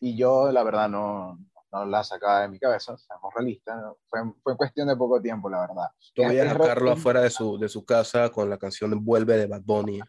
Y 0.00 0.16
yo, 0.16 0.50
la 0.50 0.62
verdad, 0.62 0.88
no, 0.88 1.38
no 1.72 1.84
la 1.84 2.02
sacaba 2.02 2.42
de 2.42 2.48
mi 2.48 2.58
cabeza, 2.58 2.96
seamos 2.96 3.32
realistas. 3.34 3.80
¿no? 3.80 3.96
Fue, 4.08 4.20
fue 4.42 4.56
cuestión 4.56 4.88
de 4.88 4.96
poco 4.96 5.20
tiempo, 5.20 5.50
la 5.50 5.60
verdad. 5.60 5.88
Tú 6.14 6.22
es 6.22 6.28
a 6.40 6.44
es- 6.44 6.90
afuera 6.90 7.20
de 7.20 7.30
su, 7.30 7.58
de 7.58 7.68
su 7.68 7.84
casa 7.84 8.30
con 8.30 8.48
la 8.48 8.56
canción 8.58 9.04
Vuelve 9.04 9.36
de 9.36 9.46
Bad 9.46 9.62
Bunny. 9.62 10.00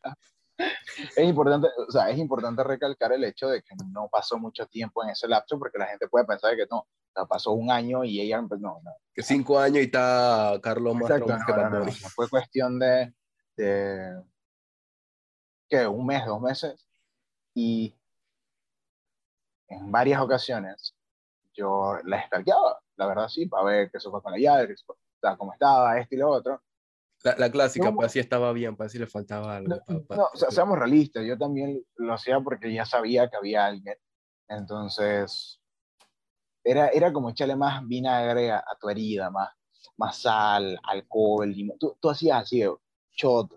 es 1.17 1.25
importante, 1.27 1.67
o 1.87 1.91
sea, 1.91 2.09
es 2.09 2.17
importante 2.17 2.63
recalcar 2.63 3.11
el 3.13 3.23
hecho 3.23 3.47
de 3.49 3.61
que 3.61 3.75
no 3.89 4.07
pasó 4.09 4.37
mucho 4.37 4.65
tiempo 4.67 5.03
en 5.03 5.09
ese 5.09 5.27
lapso, 5.27 5.57
porque 5.59 5.77
la 5.77 5.87
gente 5.87 6.07
puede 6.07 6.25
pensar 6.25 6.55
que 6.55 6.65
no, 6.69 6.77
o 6.79 6.87
sea, 7.13 7.25
pasó 7.25 7.51
un 7.51 7.69
año 7.71 8.03
y 8.03 8.21
ella, 8.21 8.41
pues, 8.47 8.61
no, 8.61 8.79
no, 8.83 8.91
Que 9.13 9.23
cinco 9.23 9.59
años 9.59 9.79
y 9.79 9.85
está 9.85 10.57
Carlos 10.61 10.93
más 10.95 11.03
Exacto, 11.09 11.25
traumado 11.25 11.45
que 11.45 11.51
no, 11.53 11.57
Bad 11.57 11.69
no, 11.71 11.79
no, 11.79 11.85
Bunny. 11.85 11.97
no, 12.01 12.09
Fue 12.09 12.29
cuestión 12.29 12.79
de, 12.79 13.13
de 13.57 14.23
¿qué? 15.71 15.87
Un 15.87 16.05
mes, 16.05 16.25
dos 16.25 16.41
meses. 16.41 16.85
Y 17.55 17.95
en 19.69 19.89
varias 19.91 20.21
ocasiones 20.21 20.93
yo 21.53 21.97
la 22.03 22.25
stalkeaba, 22.27 22.79
la 22.97 23.07
verdad 23.07 23.27
sí, 23.29 23.45
para 23.45 23.63
ver 23.63 23.91
qué 23.91 23.99
se 23.99 24.09
fue 24.09 24.21
con 24.21 24.33
la 24.33 24.37
llave, 24.37 24.67
qué 24.67 24.75
se 24.77 24.85
fue- 24.85 24.95
o 24.95 25.19
sea, 25.21 25.37
cómo 25.37 25.53
estaba, 25.53 25.97
esto 25.99 26.15
y 26.15 26.17
lo 26.17 26.29
otro. 26.29 26.61
La, 27.23 27.35
la 27.37 27.51
clásica, 27.51 27.85
No, 27.85 27.95
para 27.95 28.09
si 28.09 28.19
estaba 28.19 28.51
bien, 28.51 28.75
para 28.75 28.89
si 28.89 28.97
le 28.99 29.05
faltaba 29.07 29.57
algo. 29.57 29.75
No, 29.75 29.79
pa- 29.85 30.07
pa- 30.07 30.15
no, 30.15 30.23
o 30.33 30.37
sea, 30.37 30.49
seamos 30.51 30.77
realistas, 30.77 31.23
yo 31.25 31.37
también 31.37 31.85
lo 31.97 32.13
hacía 32.13 32.39
porque 32.39 32.73
ya 32.73 32.85
sabía 32.85 33.29
que 33.29 33.37
había 33.37 33.65
alguien. 33.65 33.95
Entonces, 34.47 35.61
era, 36.63 36.87
era 36.89 37.13
como 37.13 37.29
echarle 37.29 37.55
más 37.55 37.85
vinagre 37.87 38.51
a, 38.51 38.57
a 38.57 38.77
tu 38.79 38.89
herida, 38.89 39.29
más, 39.29 39.49
más 39.97 40.17
sal, 40.17 40.79
alcohol, 40.83 41.49
limón. 41.51 41.77
Tú, 41.77 41.95
tú 42.01 42.09
hacías 42.09 42.41
así, 42.41 42.63
shot, 43.13 43.51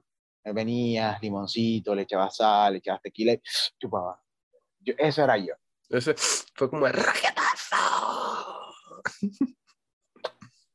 venías, 0.53 1.21
limoncito, 1.23 1.95
le 1.95 2.03
echabas 2.03 2.37
sal, 2.37 2.73
le 2.73 2.79
echabas 2.79 3.03
tequila 3.03 3.33
y 3.33 3.41
chupaba. 3.79 4.21
Yo, 4.81 4.95
eso 4.99 5.25
era 5.25 5.37
yo. 5.39 5.55
Ese 5.89 6.15
fue 6.55 6.69
como 6.71 6.87
el. 6.87 6.95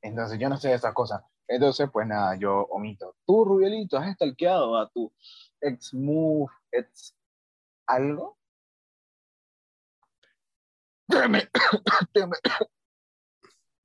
Entonces 0.01 0.39
yo 0.39 0.49
no 0.49 0.57
sé 0.57 0.69
de 0.69 0.75
esas 0.75 0.93
cosas. 0.93 1.21
Entonces, 1.47 1.89
pues 1.91 2.07
nada, 2.07 2.35
yo 2.35 2.61
omito. 2.69 3.15
Tú, 3.25 3.43
Rubielito, 3.43 3.97
has 3.97 4.13
stalkeado 4.15 4.77
a 4.77 4.89
tu 4.89 5.11
ex 5.59 5.93
move, 5.93 6.51
ex 6.71 7.15
algo. 7.87 8.37
Teme, 11.07 11.49
teme. 12.13 12.35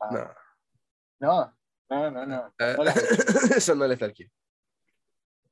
Ah, 0.01 0.35
No. 1.21 1.57
No, 1.91 2.11
no, 2.11 2.13
no, 2.13 2.27
no. 2.27 2.55
Eh, 2.59 2.75
No 2.77 2.85
la- 2.85 2.93
Eso 3.57 3.75
no 3.75 3.87
le 3.87 4.05
aquí. 4.05 4.31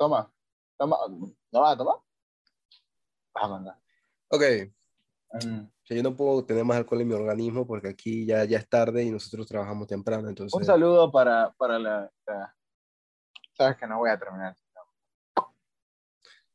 Toma, 0.03 0.29
toma. 0.77 0.97
¿No 1.53 1.61
va 1.61 1.71
a 1.71 1.77
tomar? 1.77 1.97
Ah, 3.35 3.47
manda. 3.47 3.81
Ok, 4.31 4.43
Mm. 5.45 5.63
yo 5.85 6.03
no 6.03 6.17
puedo 6.17 6.45
tener 6.45 6.65
más 6.65 6.77
alcohol 6.79 7.03
en 7.03 7.09
mi 7.09 7.15
organismo 7.15 7.65
porque 7.65 7.89
aquí 7.91 8.27
ya, 8.27 8.45
ya 8.45 8.59
es 8.59 8.69
tarde 8.69 9.05
y 9.05 9.13
nosotros 9.13 9.47
trabajamos 9.47 9.87
temprano, 9.87 10.29
entonces... 10.29 10.53
Un 10.59 10.65
saludo 10.65 11.13
para, 11.13 11.53
para 11.53 11.79
la, 11.79 12.13
la- 12.27 12.57
Sabes 13.53 13.77
que 13.79 13.87
no 13.87 13.99
voy 13.99 14.11
a 14.11 14.19
terminar. 14.19 14.57
No 15.37 15.45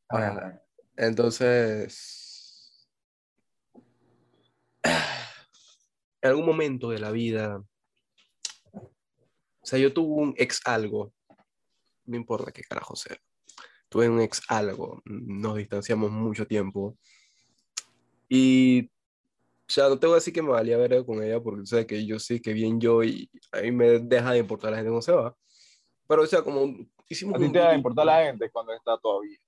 a 0.10 0.17
Ah. 0.17 0.19
terminar. 0.19 0.65
Entonces, 0.97 2.89
en 4.83 6.29
algún 6.29 6.45
momento 6.45 6.89
de 6.89 6.99
la 6.99 7.12
vida, 7.12 7.63
o 8.73 9.65
sea, 9.65 9.79
yo 9.79 9.93
tuve 9.93 10.21
un 10.21 10.33
ex 10.38 10.60
algo, 10.65 11.13
no 12.05 12.15
importa 12.17 12.51
qué 12.51 12.62
carajo 12.63 12.95
sea, 12.97 13.15
tuve 13.89 14.10
un 14.10 14.21
ex 14.21 14.41
algo, 14.50 15.02
nos 15.06 15.56
distanciamos 15.58 16.12
mucho 16.12 16.45
tiempo 16.45 16.97
y, 18.30 18.86
o 18.88 19.69
sea, 19.69 19.88
no 19.89 19.97
te 20.00 20.08
voy 20.08 20.13
a 20.13 20.15
decir 20.15 20.34
que 20.34 20.41
me 20.41 20.50
valía 20.50 20.78
ver 20.78 21.06
con 21.06 21.23
ella 21.23 21.39
porque, 21.41 21.62
o 21.62 21.65
sea, 21.65 21.86
que 21.88 22.06
yo 22.06 22.19
sé 22.19 22.41
que 22.41 22.54
bien 22.54 22.80
yo 22.82 23.04
y 23.04 23.30
a 23.52 23.62
mí 23.62 23.71
me 23.71 24.00
deja 24.00 24.32
de 24.34 24.39
importar 24.39 24.71
la 24.71 24.78
gente 24.78 24.89
cuando 24.89 25.02
se 25.02 25.12
va, 25.13 25.36
pero, 26.08 26.23
o 26.23 26.28
sea, 26.28 26.41
como 26.41 26.76
hicimos 27.10 27.36
A 27.36 27.39
ti 27.39 27.52
te 27.52 27.60
va 27.60 27.65
a 27.65 27.67
vínculo- 27.73 27.78
importar 27.78 28.06
la 28.06 28.23
gente 28.26 28.50
cuando 28.52 28.73
está 28.73 28.97
todavía. 28.97 29.39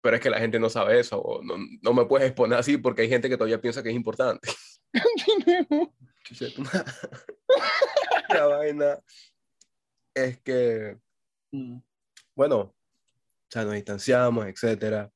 pero 0.00 0.16
es 0.16 0.22
que 0.22 0.30
la 0.30 0.38
gente 0.38 0.58
no 0.60 0.70
sabe 0.70 1.00
eso, 1.00 1.20
o 1.20 1.42
no, 1.42 1.56
no 1.82 1.92
me 1.92 2.06
puedes 2.06 2.28
exponer 2.28 2.58
así 2.58 2.78
porque 2.78 3.02
hay 3.02 3.08
gente 3.08 3.28
que 3.28 3.36
todavía 3.36 3.60
piensa 3.60 3.82
que 3.82 3.90
es 3.90 3.96
importante. 3.96 4.48
De. 6.40 6.52
La 8.28 8.46
vaina 8.46 8.98
es 10.14 10.40
que, 10.40 10.98
Mm. 11.50 11.78
bueno, 12.34 12.58
o 12.60 12.74
sea, 13.50 13.64
nos 13.64 13.74
distanciamos, 13.74 14.46
etcétera, 14.46 15.10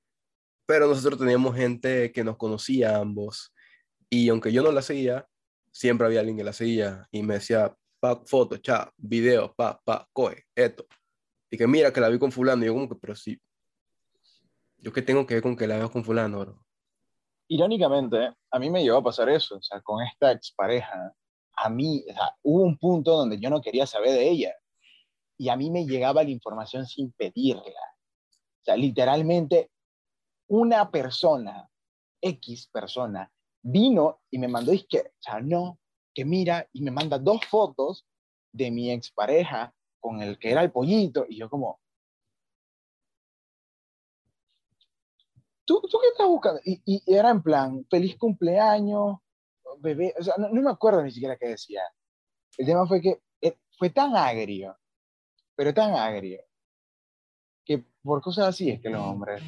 pero 0.66 0.86
nosotros 0.86 1.18
teníamos 1.18 1.54
gente 1.54 2.10
que 2.12 2.24
nos 2.24 2.36
conocía 2.36 2.96
a 2.96 3.00
ambos, 3.00 3.52
y 4.08 4.28
aunque 4.28 4.52
yo 4.52 4.62
no 4.62 4.72
la 4.72 4.82
seguía, 4.82 5.26
siempre 5.70 6.06
había 6.06 6.20
alguien 6.20 6.36
que 6.36 6.44
la 6.44 6.52
seguía, 6.52 7.06
y 7.10 7.22
me 7.22 7.34
decía, 7.34 7.76
pa, 8.00 8.22
fotos, 8.24 8.62
cha, 8.62 8.92
videos, 8.96 9.52
pa, 9.54 9.80
pa, 9.84 10.08
coge, 10.12 10.44
esto, 10.54 10.86
y 11.50 11.58
que 11.58 11.66
mira 11.66 11.92
que 11.92 12.00
la 12.00 12.08
vi 12.08 12.18
con 12.18 12.32
fulano, 12.32 12.62
y 12.62 12.66
yo 12.66 12.74
como 12.74 12.88
que, 12.88 12.96
pero 12.96 13.14
sí, 13.14 13.38
yo 14.78 14.92
qué 14.92 15.02
tengo 15.02 15.26
que 15.26 15.34
ver 15.34 15.42
con 15.42 15.56
que 15.56 15.66
la 15.66 15.76
veas 15.76 15.90
con 15.90 16.04
fulano, 16.04 16.40
bro? 16.40 16.64
Irónicamente, 17.48 18.32
a 18.50 18.58
mí 18.58 18.70
me 18.70 18.82
llegó 18.82 18.96
a 18.96 19.02
pasar 19.02 19.28
eso, 19.28 19.56
o 19.56 19.62
sea, 19.62 19.82
con 19.82 20.02
esta 20.02 20.32
expareja, 20.32 21.14
a 21.54 21.68
mí, 21.68 22.02
o 22.08 22.12
sea, 22.14 22.34
hubo 22.42 22.62
un 22.62 22.78
punto 22.78 23.14
donde 23.18 23.38
yo 23.38 23.50
no 23.50 23.60
quería 23.60 23.86
saber 23.86 24.12
de 24.12 24.30
ella, 24.30 24.54
y 25.38 25.48
a 25.48 25.56
mí 25.56 25.70
me 25.70 25.86
llegaba 25.86 26.22
la 26.22 26.30
información 26.30 26.86
sin 26.86 27.12
pedirla. 27.12 27.62
O 27.62 28.64
sea, 28.64 28.76
literalmente, 28.76 29.70
una 30.48 30.90
persona, 30.90 31.68
X 32.20 32.68
persona, 32.72 33.30
vino 33.62 34.20
y 34.30 34.38
me 34.38 34.48
mandó, 34.48 34.72
y 34.72 34.84
que, 34.84 35.00
o 35.00 35.20
sea, 35.20 35.40
no, 35.40 35.78
que 36.14 36.24
mira, 36.24 36.68
y 36.72 36.82
me 36.82 36.90
manda 36.90 37.18
dos 37.18 37.44
fotos 37.46 38.06
de 38.52 38.70
mi 38.70 38.90
expareja 38.90 39.74
con 39.98 40.20
el 40.20 40.38
que 40.38 40.50
era 40.50 40.62
el 40.62 40.72
pollito, 40.72 41.24
y 41.28 41.38
yo 41.38 41.48
como, 41.48 41.80
¿tú, 45.64 45.80
tú 45.82 45.98
qué 46.00 46.08
estás 46.08 46.26
buscando? 46.28 46.60
Y, 46.64 46.82
y 46.84 47.02
era 47.06 47.30
en 47.30 47.42
plan, 47.42 47.86
feliz 47.90 48.16
cumpleaños, 48.18 49.18
bebé, 49.78 50.14
o 50.18 50.22
sea, 50.22 50.34
no, 50.38 50.48
no 50.48 50.62
me 50.62 50.70
acuerdo 50.70 51.02
ni 51.02 51.10
siquiera 51.10 51.36
qué 51.36 51.48
decía. 51.48 51.82
El 52.58 52.66
tema 52.66 52.86
fue 52.86 53.00
que 53.00 53.22
eh, 53.40 53.56
fue 53.78 53.90
tan 53.90 54.14
agrio, 54.16 54.76
pero 55.62 55.72
tan 55.72 55.94
agrio, 55.94 56.42
que 57.64 57.84
por 58.02 58.20
cosas 58.20 58.48
así 58.48 58.68
es 58.68 58.80
que 58.80 58.90
los 58.90 59.00
hombres... 59.00 59.40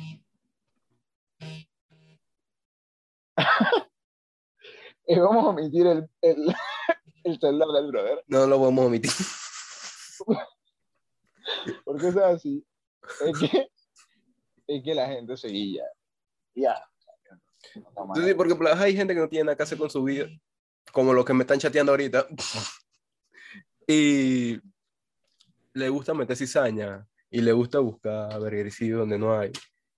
Eh, 5.06 5.20
vamos 5.20 5.44
a 5.44 5.48
omitir 5.48 5.86
el, 5.86 6.08
el, 6.22 6.54
el 7.24 7.38
celular 7.38 7.68
del 7.68 7.88
brother, 7.88 8.24
No 8.26 8.46
lo 8.46 8.58
podemos 8.58 8.86
omitir. 8.86 9.10
por 11.84 12.00
cosas 12.00 12.36
así, 12.36 12.64
es 13.26 13.38
que, 13.38 13.68
es 14.66 14.82
que 14.82 14.94
la 14.94 15.08
gente 15.08 15.36
seguía. 15.36 15.84
Ya. 16.54 16.82
no. 17.74 18.14
Sí, 18.14 18.32
porque 18.32 18.56
hay 18.78 18.96
gente 18.96 19.12
que 19.12 19.20
no 19.20 19.28
tiene 19.28 19.44
nada 19.44 19.56
que 19.56 19.64
hacer 19.64 19.76
con 19.76 19.90
su 19.90 20.02
vida, 20.04 20.26
como 20.90 21.12
los 21.12 21.26
que 21.26 21.34
me 21.34 21.42
están 21.42 21.58
chateando 21.58 21.92
ahorita, 21.92 22.26
y 23.86 24.58
le 25.74 25.88
gusta 25.88 26.14
meter 26.14 26.36
cizaña 26.36 27.06
y 27.30 27.40
le 27.40 27.52
gusta 27.52 27.80
buscar 27.80 28.40
verguericidio 28.40 28.98
donde 28.98 29.18
no 29.18 29.36
hay. 29.38 29.52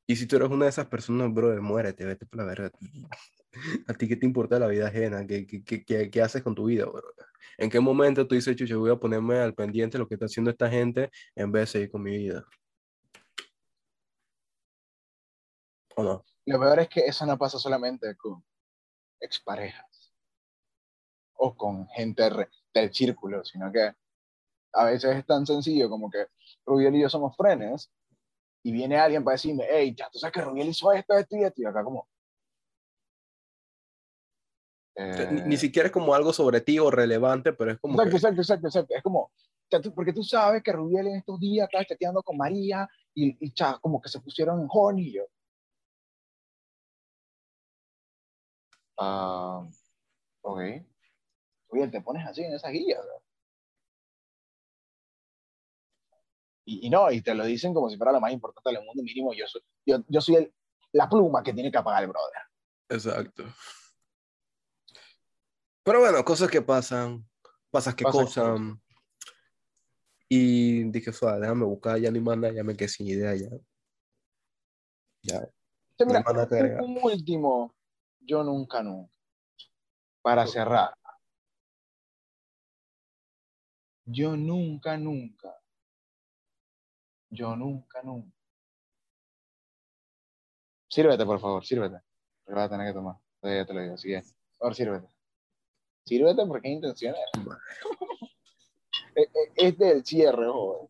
Y 0.06 0.16
si 0.16 0.26
tú 0.26 0.36
eres 0.36 0.48
una 0.48 0.64
de 0.66 0.70
esas 0.70 0.86
personas, 0.86 1.32
brother, 1.32 1.60
muérete, 1.60 2.04
vete 2.04 2.26
por 2.26 2.38
la 2.38 2.44
verga. 2.44 2.70
¿A 3.88 3.94
ti 3.94 4.08
qué 4.08 4.16
te 4.16 4.26
importa 4.26 4.58
la 4.58 4.68
vida 4.68 4.88
ajena? 4.88 5.26
¿Qué, 5.26 5.46
qué, 5.46 5.84
qué, 5.84 6.10
qué- 6.10 6.22
haces 6.22 6.42
con 6.42 6.54
tu 6.54 6.66
vida, 6.66 6.84
bro? 6.86 7.02
¿En 7.58 7.70
qué 7.70 7.80
momento 7.80 8.26
tú 8.26 8.34
dices, 8.34 8.54
chucho, 8.56 8.78
voy 8.78 8.90
a 8.90 8.96
ponerme 8.96 9.38
al 9.38 9.54
pendiente 9.54 9.96
de 9.96 10.00
lo 10.00 10.08
que 10.08 10.14
está 10.14 10.26
haciendo 10.26 10.50
esta 10.50 10.68
gente 10.70 11.10
en 11.34 11.52
vez 11.52 11.62
de 11.62 11.66
seguir 11.66 11.90
con 11.90 12.02
mi 12.02 12.16
vida? 12.16 12.44
¿O 15.96 16.02
no? 16.02 16.24
Lo 16.46 16.60
peor 16.60 16.80
es 16.80 16.88
que 16.88 17.00
eso 17.00 17.26
no 17.26 17.36
pasa 17.38 17.58
solamente 17.58 18.14
con 18.16 18.44
exparejas 19.20 20.12
o 21.34 21.56
con 21.56 21.88
gente 21.88 22.30
del 22.72 22.94
círculo, 22.94 23.44
sino 23.44 23.72
que 23.72 23.92
a 24.72 24.84
veces 24.86 25.16
es 25.16 25.26
tan 25.26 25.46
sencillo 25.46 25.88
como 25.88 26.10
que 26.10 26.26
Rubiel 26.64 26.94
y 26.96 27.02
yo 27.02 27.08
somos 27.08 27.36
frenes 27.36 27.90
y 28.62 28.72
viene 28.72 28.96
alguien 28.96 29.22
para 29.22 29.34
decirme, 29.34 29.64
hey, 29.70 29.94
ya 29.96 30.08
tú 30.10 30.18
sabes 30.18 30.32
que 30.34 30.40
Rubiel 30.42 30.68
hizo 30.68 30.92
esto, 30.92 31.14
esto 31.14 31.36
y 31.36 31.44
esto, 31.44 31.62
y 31.62 31.64
acá 31.64 31.84
como... 31.84 32.08
Ni, 34.96 35.04
eh, 35.04 35.44
ni 35.46 35.56
siquiera 35.56 35.86
es 35.88 35.92
como 35.92 36.14
algo 36.14 36.32
sobre 36.32 36.62
ti 36.62 36.78
o 36.78 36.90
relevante, 36.90 37.52
pero 37.52 37.72
es 37.72 37.78
como 37.78 37.94
Exacto, 37.94 38.10
que, 38.10 38.16
exacto, 38.16 38.40
exacto, 38.40 38.66
exacto. 38.66 38.94
Es 38.96 39.02
como, 39.02 39.30
porque 39.94 40.12
tú 40.12 40.22
sabes 40.22 40.62
que 40.62 40.72
Rubiel 40.72 41.08
en 41.08 41.16
estos 41.16 41.38
días 41.38 41.66
estaba 41.66 41.84
chateando 41.84 42.22
con 42.22 42.36
María 42.36 42.88
y, 43.14 43.36
y 43.44 43.52
cha, 43.52 43.78
como 43.78 44.00
que 44.00 44.08
se 44.08 44.20
pusieron 44.20 44.60
en 44.60 45.12
yo. 45.12 45.24
Ah, 48.98 49.66
ok. 50.42 50.60
Rubiel, 51.68 51.90
te 51.90 52.00
pones 52.00 52.26
así 52.26 52.42
en 52.42 52.54
esa 52.54 52.70
guía, 52.70 53.00
bro. 53.00 53.25
Y, 56.68 56.86
y 56.86 56.90
no, 56.90 57.10
y 57.12 57.22
te 57.22 57.32
lo 57.32 57.44
dicen 57.44 57.72
como 57.72 57.88
si 57.88 57.96
fuera 57.96 58.12
lo 58.12 58.20
más 58.20 58.32
importante 58.32 58.70
del 58.70 58.84
mundo, 58.84 59.02
mínimo 59.02 59.32
yo 59.32 59.46
soy, 59.46 59.62
yo, 59.86 60.02
yo 60.08 60.20
soy 60.20 60.34
el, 60.34 60.54
la 60.92 61.08
pluma 61.08 61.42
que 61.42 61.52
tiene 61.52 61.70
que 61.70 61.78
apagar 61.78 62.02
el 62.02 62.08
brother. 62.08 62.42
exacto. 62.88 63.44
Pero 65.84 66.00
bueno, 66.00 66.24
cosas 66.24 66.50
que 66.50 66.60
pasan, 66.60 67.24
pasas 67.70 67.94
que 67.94 68.02
cosas. 68.02 68.58
Y 70.28 70.82
dije, 70.90 71.12
suave, 71.12 71.40
déjame 71.40 71.64
buscar, 71.64 72.00
ya 72.00 72.10
más 72.10 72.36
nada, 72.36 72.52
ya 72.52 72.64
me 72.64 72.76
quedé 72.76 72.88
sin 72.88 73.06
idea 73.06 73.32
ya. 73.36 73.48
Ya, 75.22 75.48
hay 75.98 76.06
mira, 76.06 76.24
un, 76.80 76.96
un 76.96 76.98
último, 77.04 77.74
yo 78.18 78.42
nunca, 78.42 78.82
nunca. 78.82 79.12
Para 80.20 80.44
cerrar. 80.48 80.92
Yo 84.04 84.36
nunca, 84.36 84.96
nunca. 84.96 85.54
Yo 87.30 87.54
nunca, 87.56 88.02
nunca. 88.02 88.30
Sírvete, 90.88 91.24
por 91.24 91.40
favor, 91.40 91.64
sírvete. 91.64 92.00
Porque 92.44 92.56
vas 92.56 92.66
a 92.66 92.70
tener 92.70 92.88
que 92.88 92.94
tomar. 92.94 93.16
Entonces 93.36 93.58
ya 93.60 93.66
te 93.66 93.74
lo 93.74 93.80
digo. 93.82 93.94
Así 93.94 94.08
que, 94.08 94.22
favor, 94.58 94.74
sírvete. 94.74 95.08
Sírvete 96.04 96.46
porque 96.46 96.68
es 96.68 96.74
intencional. 96.74 97.20
Es- 99.14 99.28
es- 99.34 99.52
es 99.56 99.78
del 99.78 100.04
cierre, 100.04 100.46
joven. 100.46 100.88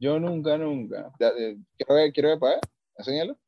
Yo 0.00 0.18
nunca, 0.18 0.58
nunca. 0.58 1.12
Eh, 1.20 1.56
Quiero 1.76 1.94
ver, 1.94 2.12
quiero 2.12 2.28
ver 2.30 2.38
para 2.40 2.54
ver. 2.54 2.60
Enséñalo. 2.96 3.38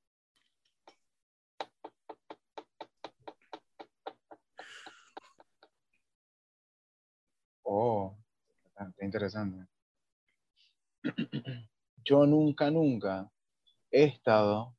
Oh, 7.64 8.14
está 8.66 8.84
interesante. 9.22 9.68
yo 12.04 12.26
nunca, 12.26 12.70
nunca 12.70 13.30
he 13.90 14.04
estado 14.04 14.76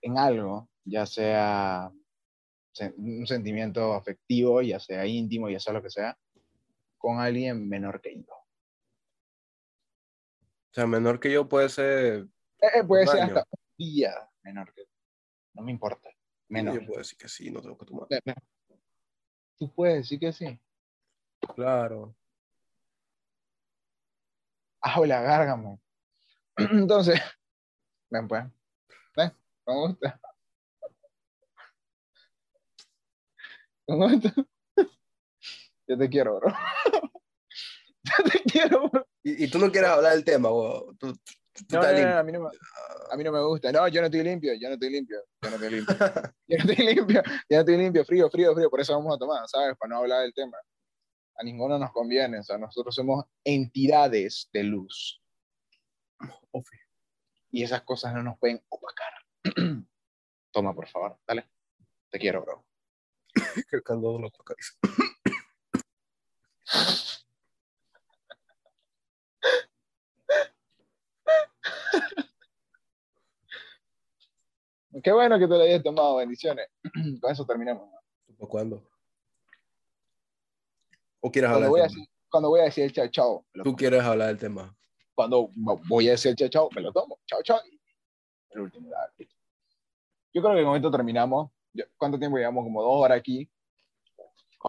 en 0.00 0.16
algo, 0.16 0.68
ya 0.84 1.04
sea 1.04 1.92
un 2.96 3.26
sentimiento 3.26 3.92
afectivo, 3.94 4.62
ya 4.62 4.78
sea 4.78 5.04
íntimo, 5.04 5.50
ya 5.50 5.58
sea 5.58 5.72
lo 5.72 5.82
que 5.82 5.90
sea, 5.90 6.16
con 6.96 7.18
alguien 7.18 7.68
menor 7.68 8.00
que 8.00 8.14
yo. 8.14 8.32
O 8.32 8.46
sea, 10.72 10.86
menor 10.86 11.18
que 11.18 11.32
yo 11.32 11.48
puede 11.48 11.68
ser. 11.68 12.28
Eh, 12.60 12.66
eh, 12.76 12.84
puede 12.84 13.04
ser 13.06 13.22
hasta 13.22 13.40
un 13.40 13.76
día 13.76 14.14
menor 14.42 14.72
que 14.72 14.84
No 15.54 15.62
me 15.62 15.72
importa. 15.72 16.08
Menor. 16.48 16.80
Yo 16.80 16.86
puedo 16.86 17.00
decir 17.00 17.18
que 17.18 17.28
sí, 17.28 17.50
no 17.50 17.60
tengo 17.60 17.76
que 17.76 17.86
tomar. 17.86 18.06
Tú 19.58 19.74
puedes 19.74 19.96
decir 19.96 20.20
que 20.20 20.32
sí. 20.32 20.60
Claro. 21.40 22.14
Habla, 24.80 25.20
gárgame. 25.22 25.78
Entonces, 26.56 27.20
ven 28.10 28.28
pues. 28.28 28.44
Ven, 29.16 29.32
me 29.66 29.74
gusta. 29.74 30.20
Me 33.88 33.96
gusta. 33.96 34.34
Yo 35.88 35.96
te 35.96 36.10
quiero, 36.10 36.38
bro. 36.38 36.54
Yo 38.04 38.24
te 38.30 38.38
quiero, 38.40 38.90
bro. 38.90 39.06
Y, 39.22 39.48
tú 39.50 39.58
no 39.58 39.72
quieres 39.72 39.88
hablar 39.88 40.12
del 40.12 40.24
tema, 40.24 40.50
bro. 40.50 40.94
Tú, 40.98 41.06
no, 41.70 41.80
no, 41.80 41.92
no, 41.92 42.18
a 42.18 42.22
mí 42.22 42.32
no, 42.32 42.40
me, 42.40 42.48
a 43.10 43.16
mí 43.16 43.24
no 43.24 43.32
me 43.32 43.40
gusta. 43.40 43.72
No, 43.72 43.88
yo 43.88 44.02
no 44.02 44.06
estoy 44.06 44.22
limpio, 44.22 44.52
yo 44.54 44.68
no 44.68 44.74
estoy 44.74 44.90
limpio, 44.90 45.18
yo 45.42 45.50
no 45.50 45.56
estoy 45.56 45.70
limpio. 45.70 45.96
yo 46.46 46.56
no 46.58 46.70
estoy 46.70 46.86
limpio, 46.86 47.22
yo 47.24 47.56
no 47.56 47.58
estoy 47.60 47.76
limpio, 47.78 48.04
frío, 48.04 48.30
frío, 48.30 48.54
frío. 48.54 48.70
Por 48.70 48.80
eso 48.80 48.92
vamos 48.92 49.16
a 49.16 49.18
tomar, 49.18 49.48
¿sabes? 49.48 49.74
Para 49.78 49.88
no 49.88 49.96
hablar 50.00 50.20
del 50.20 50.34
tema. 50.34 50.58
A 51.38 51.44
ninguno 51.44 51.78
nos 51.78 51.92
conviene, 51.92 52.40
o 52.40 52.42
sea, 52.42 52.58
nosotros 52.58 52.92
somos 52.94 53.24
entidades 53.44 54.50
de 54.52 54.64
luz. 54.64 55.22
Y 57.50 57.62
esas 57.62 57.82
cosas 57.82 58.12
no 58.12 58.24
nos 58.24 58.38
pueden 58.38 58.60
opacar. 58.68 59.12
Toma, 60.50 60.74
por 60.74 60.88
favor, 60.88 61.16
dale. 61.24 61.48
Te 62.10 62.18
quiero, 62.18 62.42
bro. 62.42 62.64
que 63.70 63.82
caldo 63.82 64.18
lo 64.18 64.30
tocáis. 64.30 64.76
Qué 75.02 75.12
bueno 75.12 75.38
que 75.38 75.46
te 75.46 75.54
lo 75.54 75.62
hayas 75.62 75.82
tomado, 75.84 76.16
bendiciones. 76.16 76.68
Con 77.20 77.30
eso 77.30 77.46
terminamos. 77.46 77.88
¿Cuándo? 78.48 78.82
¿O 81.20 81.30
quieres 81.30 81.50
cuando 81.50 81.66
hablar 81.66 81.70
voy 81.70 81.80
del 81.80 81.84
a 81.84 81.88
tema? 81.88 82.00
decir, 82.00 82.14
Cuando 82.30 82.48
voy 82.48 82.60
a 82.60 82.64
decir 82.64 82.84
el 82.84 82.92
chao, 82.92 83.08
chao. 83.08 83.46
¿Tú 83.64 83.76
quieres 83.76 84.02
hablar 84.02 84.28
del 84.28 84.38
tema? 84.38 84.76
Cuando 85.14 85.50
voy 85.88 86.08
a 86.08 86.12
decir 86.12 86.30
el 86.30 86.36
chao, 86.36 86.48
chao, 86.48 86.68
me 86.74 86.82
lo 86.82 86.92
tomo. 86.92 87.18
Chao, 87.26 87.42
chao. 87.42 87.60
El 88.50 88.60
último. 88.60 88.90
Yo 90.32 90.42
creo 90.42 90.54
que 90.54 90.64
con 90.64 90.76
esto 90.76 90.90
terminamos. 90.90 91.50
¿Cuánto 91.96 92.18
tiempo 92.18 92.38
llevamos? 92.38 92.64
Como 92.64 92.82
dos 92.82 93.04
horas 93.04 93.18
aquí. 93.18 93.50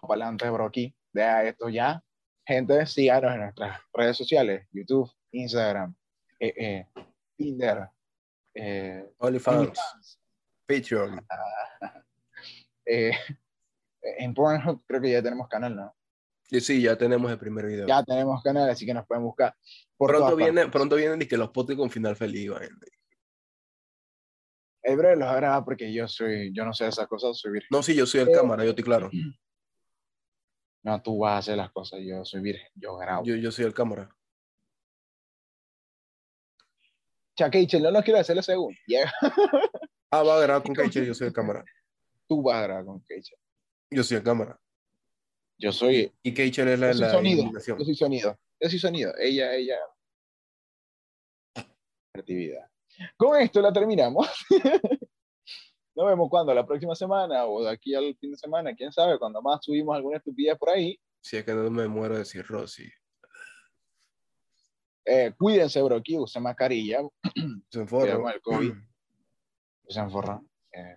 Adelante, 0.01 0.49
bro, 0.49 0.65
aquí. 0.65 0.95
Deja 1.11 1.43
esto 1.43 1.69
ya. 1.69 2.03
Gente, 2.45 2.85
síganos 2.85 3.33
en 3.33 3.39
nuestras 3.41 3.79
redes 3.93 4.17
sociales. 4.17 4.67
YouTube, 4.71 5.11
Instagram, 5.31 5.95
eh, 6.39 6.53
eh, 6.57 6.87
Tinder, 7.35 7.89
eh, 8.53 9.13
OnlyFans, 9.19 10.19
Patreon. 10.65 11.25
eh, 12.85 13.11
en 14.01 14.33
Pornhub 14.33 14.83
creo 14.85 15.01
que 15.01 15.11
ya 15.11 15.21
tenemos 15.21 15.47
canal, 15.47 15.75
¿no? 15.75 15.95
Sí, 16.49 16.61
sí, 16.61 16.81
ya 16.81 16.97
tenemos 16.97 17.31
el 17.31 17.37
primer 17.37 17.67
video. 17.67 17.87
Ya 17.87 18.03
tenemos 18.03 18.41
canal, 18.41 18.67
así 18.69 18.83
que 18.85 18.93
nos 18.93 19.05
pueden 19.05 19.23
buscar. 19.23 19.55
Por 19.95 20.09
pronto, 20.09 20.35
viene, 20.35 20.67
pronto 20.67 20.95
vienen 20.95 21.21
y 21.21 21.27
que 21.27 21.37
los 21.37 21.51
potes 21.51 21.77
con 21.77 21.91
final 21.91 22.15
feliz. 22.15 22.49
vaina. 22.49 22.75
El 24.81 24.97
breve 24.97 25.15
los 25.17 25.35
graba 25.35 25.63
porque 25.63 25.93
yo 25.93 26.07
soy, 26.07 26.51
yo 26.53 26.65
no 26.65 26.73
sé 26.73 26.87
esas 26.87 27.07
cosas, 27.07 27.37
soy 27.37 27.51
virgen. 27.51 27.67
No, 27.69 27.83
sí, 27.83 27.93
yo 27.93 28.07
soy 28.07 28.21
el 28.21 28.31
cámara, 28.31 28.63
yo 28.63 28.71
estoy 28.71 28.83
claro. 28.83 29.09
No, 30.81 31.01
tú 31.01 31.19
vas 31.19 31.33
a 31.33 31.37
hacer 31.39 31.57
las 31.57 31.71
cosas, 31.71 31.99
yo 32.01 32.23
soy 32.23 32.39
virgen, 32.39 32.65
yo 32.73 32.95
grabo. 32.95 33.25
Yo, 33.25 33.35
yo 33.35 33.51
soy 33.51 33.65
el 33.65 33.73
cámara. 33.73 34.09
Chaqueichel, 37.35 37.83
no 37.83 37.91
nos 37.91 38.01
quiere 38.01 38.21
hacer 38.21 38.37
la 38.37 38.41
segunda. 38.41 38.79
Llega, 38.87 39.11
Ah, 40.11 40.23
va 40.23 40.37
a 40.37 40.39
grabar 40.39 40.63
con 40.63 40.73
Keicher, 40.73 41.05
yo 41.05 41.13
soy 41.13 41.27
el 41.27 41.33
cámara. 41.33 41.65
tú 42.29 42.41
vas 42.41 42.55
a 42.55 42.61
grabar 42.63 42.85
con 42.85 43.01
Keichel. 43.01 43.37
Yo 43.91 44.03
soy 44.03 44.17
el 44.17 44.23
cámara. 44.23 44.57
Yo 45.59 45.71
soy, 45.73 46.11
Y 46.23 46.33
Keicher 46.33 46.67
es 46.69 46.79
la, 46.79 46.87
yo 46.87 46.93
soy 46.93 47.01
la 47.01 47.11
sonido, 47.11 47.41
iluminación. 47.41 47.77
yo 47.77 47.83
soy 47.85 47.95
sonido, 47.95 48.39
yo 48.61 48.69
soy 48.69 48.79
sonido. 48.79 49.13
Ella, 49.19 49.53
ella. 49.53 49.75
Creatividad. 52.13 52.69
Con 53.17 53.39
esto 53.41 53.61
la 53.61 53.71
terminamos. 53.73 54.27
Nos 55.95 56.07
vemos 56.07 56.29
cuando, 56.29 56.53
la 56.53 56.65
próxima 56.65 56.95
semana 56.95 57.45
o 57.45 57.63
de 57.63 57.71
aquí 57.71 57.93
al 57.93 58.15
fin 58.15 58.31
de 58.31 58.37
semana, 58.37 58.73
quién 58.73 58.91
sabe, 58.91 59.19
cuando 59.19 59.41
más 59.41 59.59
subimos 59.63 59.95
alguna 59.95 60.17
estupidez 60.17 60.57
por 60.57 60.69
ahí. 60.69 60.97
Si 61.21 61.35
es 61.35 61.43
que 61.43 61.53
no 61.53 61.69
me 61.69 61.87
muero 61.89 62.17
de 62.17 62.23
cirrosis. 62.23 62.93
Eh, 65.03 65.33
cuídense, 65.37 65.81
bro, 65.81 65.97
aquí 65.97 66.17
usen 66.17 66.43
mascarilla, 66.43 66.99
Se 67.69 67.85
Cuidado 67.85 68.17
enforra. 68.17 68.17
con 68.21 68.31
el 68.31 68.41
COVID. 68.41 68.73
usen 69.85 70.11
forra. 70.11 70.41
Eh, 70.71 70.95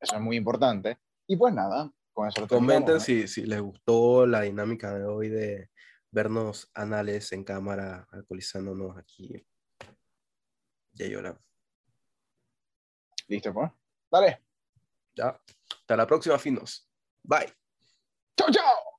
eso 0.00 0.16
es 0.16 0.20
muy 0.20 0.36
importante. 0.36 0.98
Y 1.26 1.36
pues 1.36 1.54
nada, 1.54 1.90
con 2.20 2.28
eso 2.28 2.40
lo 2.42 2.48
Comenten 2.48 3.00
si, 3.00 3.26
si 3.26 3.46
les 3.46 3.60
gustó 3.60 4.26
la 4.26 4.42
dinámica 4.42 4.92
de 4.92 5.04
hoy 5.04 5.28
de 5.28 5.70
vernos 6.10 6.70
anales 6.74 7.32
en 7.32 7.44
cámara, 7.44 8.06
alcoholizándonos 8.10 8.98
aquí. 8.98 9.46
Ya 10.92 11.06
llora. 11.06 11.40
¿Listo, 13.28 13.54
pues? 13.54 13.70
Dale. 14.10 14.42
Ya. 15.14 15.40
Hasta 15.70 15.96
la 15.96 16.06
próxima, 16.06 16.38
finos. 16.38 16.88
Bye. 17.22 17.52
¡Chao, 18.36 18.50
chao! 18.50 18.89